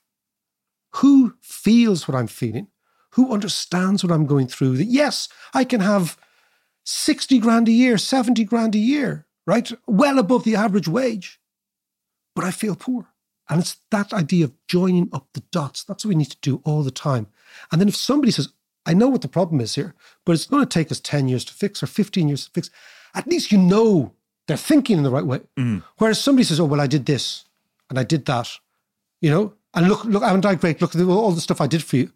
Who 0.96 1.36
feels 1.42 2.08
what 2.08 2.16
I'm 2.18 2.28
feeling? 2.28 2.68
Who 3.12 3.32
understands 3.34 4.04
what 4.04 4.12
I'm 4.12 4.26
going 4.26 4.48
through? 4.48 4.78
That 4.78 4.86
yes, 4.86 5.28
I 5.54 5.64
can 5.64 5.80
have 5.82 6.18
60 6.86 7.40
grand 7.40 7.68
a 7.68 7.72
year, 7.72 7.98
70 7.98 8.44
grand 8.46 8.76
a 8.76 8.80
year, 8.80 9.28
right? 9.48 9.72
Well 9.88 10.20
above 10.20 10.44
the 10.44 10.56
average 10.56 10.88
wage, 10.88 11.40
but 12.36 12.44
I 12.46 12.52
feel 12.52 12.76
poor. 12.76 13.08
And 13.50 13.60
it's 13.60 13.78
that 13.92 14.14
idea 14.14 14.46
of 14.46 14.54
joining 14.68 15.10
up 15.12 15.28
the 15.34 15.44
dots. 15.52 15.84
That's 15.84 16.06
what 16.06 16.10
we 16.10 16.16
need 16.16 16.32
to 16.32 16.38
do 16.42 16.62
all 16.64 16.84
the 16.84 16.92
time. 16.92 17.28
And 17.72 17.82
then 17.82 17.88
if 17.90 17.96
somebody 17.96 18.32
says, 18.32 18.50
I 18.86 18.94
know 18.94 19.08
what 19.08 19.22
the 19.22 19.28
problem 19.28 19.62
is 19.62 19.76
here, 19.76 19.94
but 20.26 20.34
it's 20.34 20.48
going 20.48 20.64
to 20.64 20.70
take 20.70 20.92
us 20.92 21.00
10 21.00 21.28
years 21.28 21.46
to 21.46 21.54
fix 21.54 21.84
or 21.84 21.88
15 21.88 22.28
years 22.28 22.46
to 22.46 22.52
fix, 22.52 22.70
at 23.14 23.28
least 23.28 23.52
you 23.52 23.58
know 23.58 24.14
they're 24.48 24.58
thinking 24.58 24.98
in 24.98 25.04
the 25.04 25.12
right 25.12 25.26
way. 25.26 25.42
Mm. 25.58 25.84
Whereas 25.98 26.20
somebody 26.20 26.44
says, 26.44 26.60
oh, 26.60 26.66
well, 26.66 26.82
I 26.82 26.88
did 26.88 27.06
this 27.06 27.46
and 27.90 28.00
I 28.00 28.04
did 28.04 28.26
that, 28.26 28.50
you 29.20 29.30
know, 29.30 29.54
and 29.74 29.88
look, 29.88 30.04
look, 30.04 30.24
haven't 30.24 30.46
I 30.46 30.56
great. 30.56 30.82
Look 30.82 30.96
at 30.96 31.02
all 31.02 31.32
the 31.32 31.42
stuff 31.42 31.62
I 31.62 31.68
did 31.68 31.84
for 31.84 31.96
you. 31.96 32.12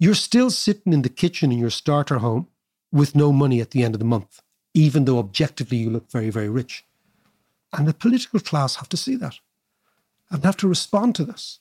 You're 0.00 0.14
still 0.14 0.50
sitting 0.50 0.92
in 0.92 1.02
the 1.02 1.08
kitchen 1.08 1.52
in 1.52 1.58
your 1.58 1.70
starter 1.70 2.18
home 2.18 2.48
with 2.90 3.14
no 3.14 3.32
money 3.32 3.60
at 3.60 3.70
the 3.70 3.84
end 3.84 3.94
of 3.94 3.98
the 3.98 4.04
month, 4.04 4.42
even 4.72 5.04
though 5.04 5.18
objectively 5.18 5.76
you 5.76 5.90
look 5.90 6.10
very, 6.10 6.30
very 6.30 6.48
rich. 6.48 6.84
And 7.72 7.86
the 7.86 7.94
political 7.94 8.40
class 8.40 8.76
have 8.76 8.88
to 8.88 8.96
see 8.96 9.16
that 9.16 9.38
and 10.30 10.44
have 10.44 10.56
to 10.58 10.68
respond 10.68 11.14
to 11.16 11.24
this. 11.24 11.60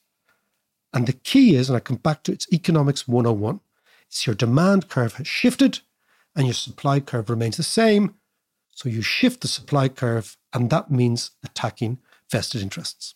And 0.93 1.07
the 1.07 1.13
key 1.13 1.55
is, 1.55 1.69
and 1.69 1.77
I 1.77 1.79
come 1.79 1.97
back 1.97 2.23
to 2.23 2.31
it's 2.31 2.51
economics 2.51 3.07
101, 3.07 3.59
it's 4.13 4.27
your 4.27 4.35
demand 4.35 4.89
curve 4.89 5.13
has 5.13 5.25
shifted 5.25 5.79
and 6.35 6.45
your 6.45 6.53
supply 6.53 6.99
curve 6.99 7.31
remains 7.31 7.57
the 7.57 7.63
same. 7.63 8.13
So 8.69 8.87
you 8.87 9.01
shift 9.01 9.41
the 9.41 9.47
supply 9.47 9.89
curve, 9.89 10.37
and 10.53 10.69
that 10.69 10.91
means 10.91 11.31
attacking 11.43 11.97
vested 12.29 12.61
interests. 12.61 13.15